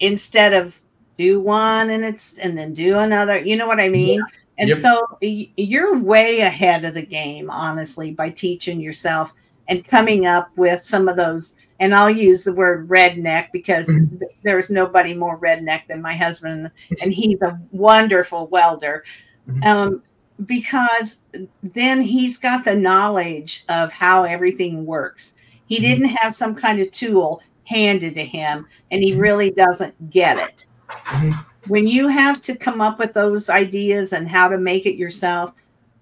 [0.00, 0.80] instead of
[1.16, 3.38] do one and it's and then do another.
[3.38, 4.22] You know what I mean?
[4.58, 4.78] And Yep.
[4.78, 9.34] so you're way ahead of the game, honestly, by teaching yourself
[9.68, 11.56] and coming up with some of those.
[11.80, 14.18] And I'll use the word redneck because Mhm.
[14.18, 16.70] th- there's nobody more redneck than my husband,
[17.02, 19.04] and he's a wonderful welder.
[19.48, 19.64] Mhm.
[19.64, 20.02] Um,
[20.46, 21.24] because
[21.62, 25.34] then he's got the knowledge of how everything works.
[25.66, 25.82] He Mhm.
[25.82, 30.66] didn't have some kind of tool handed to him, and he really doesn't get it
[31.06, 31.44] Mhm.
[31.68, 35.52] when you have to come up with those ideas and how to make it yourself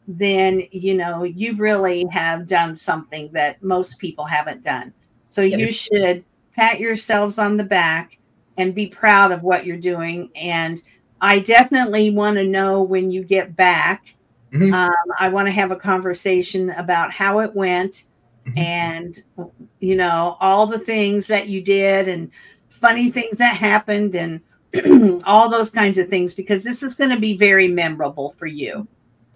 [0.09, 4.93] then you know you really have done something that most people haven't done
[5.27, 6.25] so you should
[6.57, 8.19] pat yourselves on the back
[8.57, 10.83] and be proud of what you're doing and
[11.21, 14.15] i definitely want to know when you get back
[14.53, 14.73] Mhm.
[14.73, 18.05] um, i want to have a conversation about how it went
[18.47, 18.59] Mhm.
[18.59, 19.23] and
[19.79, 22.31] you know all the things that you did and
[22.69, 24.41] funny things that happened and
[25.25, 28.87] all those kinds of things because this is going to be very memorable for you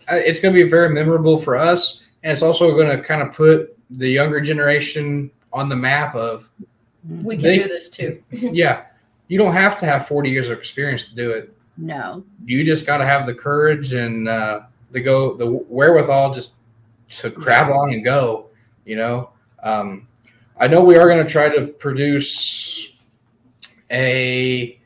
[0.09, 3.23] Uh, it's going to be very memorable for us, and it's also going to kind
[3.23, 6.49] of put the younger generation on the map of
[7.23, 8.23] We can They- do this too.
[8.31, 8.83] yeah,
[9.29, 11.53] you don't have to have 40 years of experience to do it.
[11.79, 14.61] no You just got to have the courage and uh,
[14.93, 16.53] the go the wherewithal just
[17.21, 18.47] to grab on and go.
[18.85, 19.31] You know,
[19.63, 20.07] um,
[20.61, 22.93] I know we are going to try to produce
[23.91, 24.79] a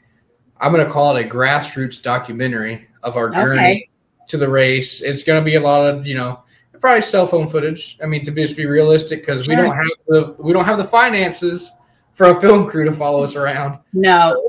[0.61, 3.89] I'm going to call it a grassroots documentary of our journey Okay.
[4.29, 5.03] to the race.
[5.03, 6.43] It's going to be a lot of you know
[6.81, 7.99] probably cell phone footage.
[8.03, 10.79] I mean, to be, just be realistic, because we don't have the we don't have
[10.79, 11.73] the finances
[12.15, 13.79] for a film crew to follow us around.
[13.93, 14.49] no So-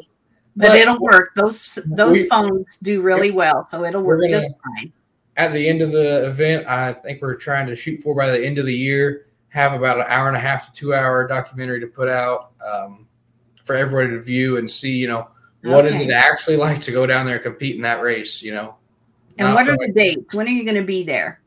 [0.55, 4.32] but, but- it'll work those those We- phones do really well so it'll work gonna-
[4.41, 4.91] just fine
[5.38, 8.45] at the end of the event, I think we're trying to shoot for by the
[8.45, 11.80] end of the year, have about an hour and a half to two hour documentary
[11.80, 13.07] to put out um,
[13.64, 15.30] for everybody to view and see, you know,
[15.64, 16.05] what is Okay.
[16.05, 18.76] it actually like to go down there and compete in that race, you know?
[19.38, 21.39] and what are the dates when are you going to be there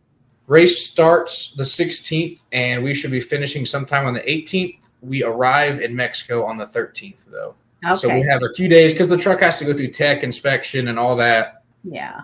[0.47, 4.79] race starts the 16th and we should be finishing sometime on the 18th.
[5.01, 7.55] We arrive in Mexico on the 13th though.
[7.85, 7.95] Okay.
[7.97, 10.89] So we have a few days because the truck has to go through tech inspection
[10.89, 11.63] and all that.
[11.85, 12.23] yeah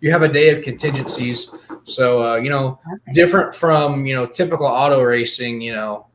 [0.00, 1.50] You have a day of contingencies.
[1.84, 3.12] So, uh, you know, okay.
[3.12, 6.07] different from you know typical auto racing you know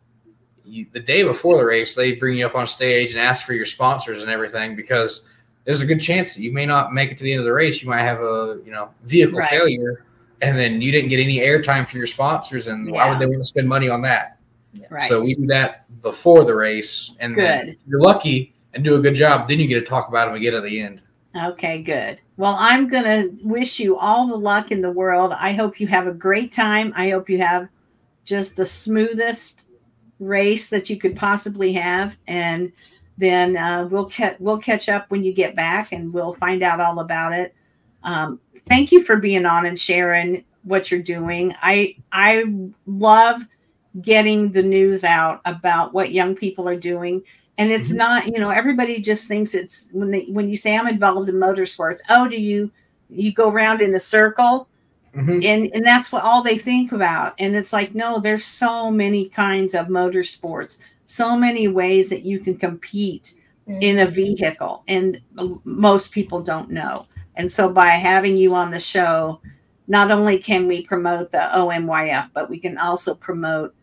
[0.73, 3.53] you, the day before the race they bring you up on stage and ask for
[3.53, 5.27] your sponsors and everything because
[5.65, 7.53] there's a good chance that you may not make it to the end of the
[7.53, 9.49] race you might have a you know vehicle Right.
[9.49, 10.05] failure
[10.41, 13.37] and then you didn't get any airtime from your sponsors and why would they want
[13.39, 14.39] to spend money on that
[14.89, 17.37] right so we do that before the race and
[17.87, 20.55] you're lucky and do a good job then you get to talk about them again
[20.55, 21.01] at the end
[21.35, 22.21] Okay, good.
[22.37, 25.33] Well, I'm going to wish you all the luck in the world.
[25.35, 26.93] I hope you have a great time.
[26.95, 27.69] I hope you have
[28.23, 29.62] just the smoothest
[30.23, 32.71] race that you could possibly have and
[33.17, 36.79] then uh, we'll catch we'll catch up when you get back and we'll find out
[36.79, 37.53] all about it.
[38.03, 41.53] Um, thank you for being on and sharing what you're doing.
[41.61, 42.45] I I
[42.87, 43.43] love
[44.01, 47.21] getting the news out about what young people are doing
[47.59, 47.97] and it's Mhm.
[47.97, 51.35] not you know everybody just thinks it's when they when you say i'm involved in
[51.35, 52.71] motorsports oh do you
[53.11, 54.67] you go around in a circle
[55.15, 55.43] Mhm.
[55.43, 59.29] and and that's what all they think about and it's like no there's so many
[59.29, 63.35] kinds of motorsports so many ways that you can compete
[63.79, 65.21] in a vehicle and
[65.63, 67.05] most people don't know
[67.35, 69.39] and so by having you on the show
[69.87, 73.73] not only can we promote the OMYF, but we can also promote,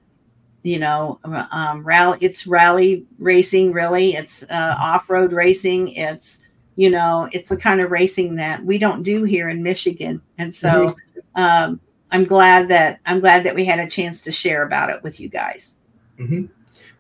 [0.63, 2.19] you know, um, rally.
[2.21, 4.15] It's rally racing, really.
[4.15, 5.89] It's uh, off road racing.
[5.89, 6.45] It's
[6.77, 10.53] you know, it's the kind of racing that we don't do here in Michigan, and
[10.53, 11.10] so mm-hmm.
[11.35, 15.03] Um, I'm glad that I'm glad that we had a chance to share about it
[15.03, 15.81] with you guys.
[16.19, 16.47] Mm-hmm.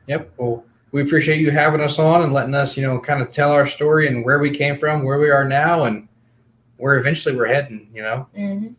[0.07, 0.33] Yep.
[0.37, 3.53] Well, we appreciate you having us on and letting us, you know, kind of tell
[3.53, 6.09] our story and where we came from, where we are now, and
[6.79, 7.89] where eventually we're heading.
[7.93, 8.27] You know.
[8.37, 8.73] Mm-hmm.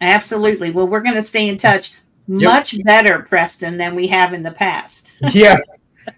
[0.00, 0.70] Absolutely.
[0.70, 1.94] Well, we're going to stay in touch
[2.28, 2.42] yep.
[2.42, 5.14] much better, Preston, than we have in the past.
[5.32, 5.58] yeah.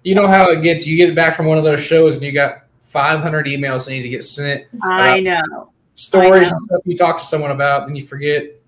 [0.05, 0.87] You know how it gets.
[0.87, 4.03] You get back from one of those shows and you got 500 emails that need
[4.03, 4.65] to get sent.
[4.83, 5.73] I know.
[5.95, 6.49] Stories I know.
[6.51, 8.60] and stuff you talk to someone about, and you forget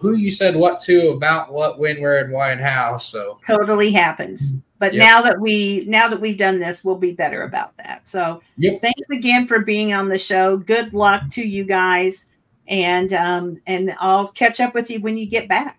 [0.00, 2.98] who you said what to about what, when, where, and why, and how.
[2.98, 4.60] So totally happens.
[4.78, 5.00] But yep.
[5.00, 8.08] now that we now that we've done this, we'll be better about that.
[8.08, 8.82] So yep.
[8.82, 10.56] thanks again for being on the show.
[10.56, 12.30] Good luck to you guys,
[12.66, 15.78] and um, and I'll catch up with you when you get back.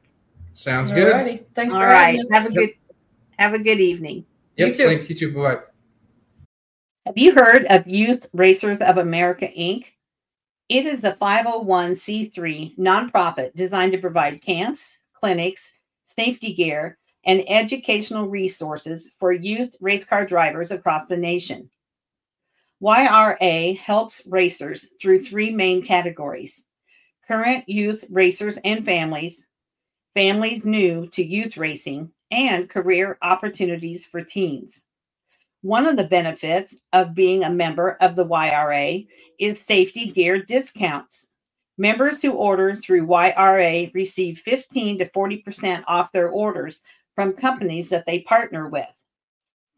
[0.54, 1.14] Sounds good.
[1.14, 1.44] Alrighty.
[1.56, 1.74] Thanks.
[1.74, 2.20] All right.
[2.32, 2.70] Have a good
[3.38, 4.26] have a good evening.
[4.56, 4.68] Yep.
[4.70, 4.88] You too.
[4.88, 5.34] Thank you too.
[5.34, 5.58] Bye.
[7.06, 9.86] Have you heard of Youth Racers of America Inc?
[10.70, 19.16] It is a 501c3 nonprofit designed to provide camps, clinics, safety gear, and educational resources
[19.20, 21.70] for youth race car drivers across the nation.
[22.82, 26.66] YRA helps racers through three main categories
[27.26, 29.48] current youth racers and families,
[30.14, 34.86] families new to youth racing, and career opportunities for teens.
[35.64, 39.08] One of the benefits of being a member of the YRA
[39.40, 41.30] is safety gear discounts.
[41.78, 46.84] Members who order through YRA receive 15 to 40% off their orders
[47.16, 48.92] from companies that they partner with.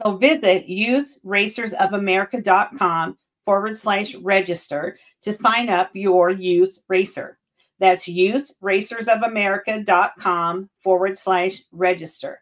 [0.01, 7.37] So visit youthracersofamerica.com forward slash register to sign up your youth racer.
[7.79, 12.41] That's youthracersofamerica.com forward slash register.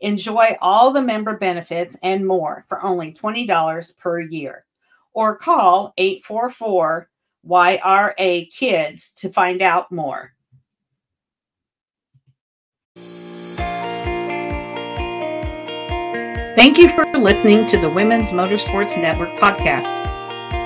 [0.00, 4.64] Enjoy all the member benefits and more for only $20 per year.
[5.12, 7.08] Or call 844
[7.46, 10.32] YRA Kids to find out more.
[16.56, 20.16] Thank you for listening to the Women's Motorsports Network podcast.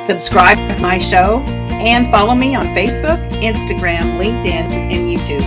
[0.00, 1.40] Subscribe to my show
[1.80, 5.42] and follow me on Facebook, Instagram, LinkedIn, and YouTube.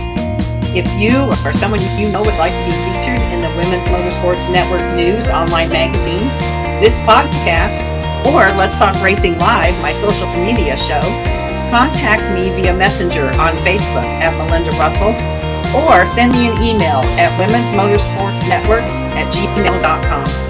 [0.76, 2.93] If you or someone you know would like to be
[3.56, 6.26] Women's Motorsports Network News online magazine,
[6.80, 7.82] this podcast,
[8.26, 11.00] or Let's Talk Racing Live, my social media show,
[11.70, 15.14] contact me via Messenger on Facebook at Melinda Russell
[15.74, 18.84] or send me an email at Women's Motorsports Network
[19.14, 20.43] at gmail.com.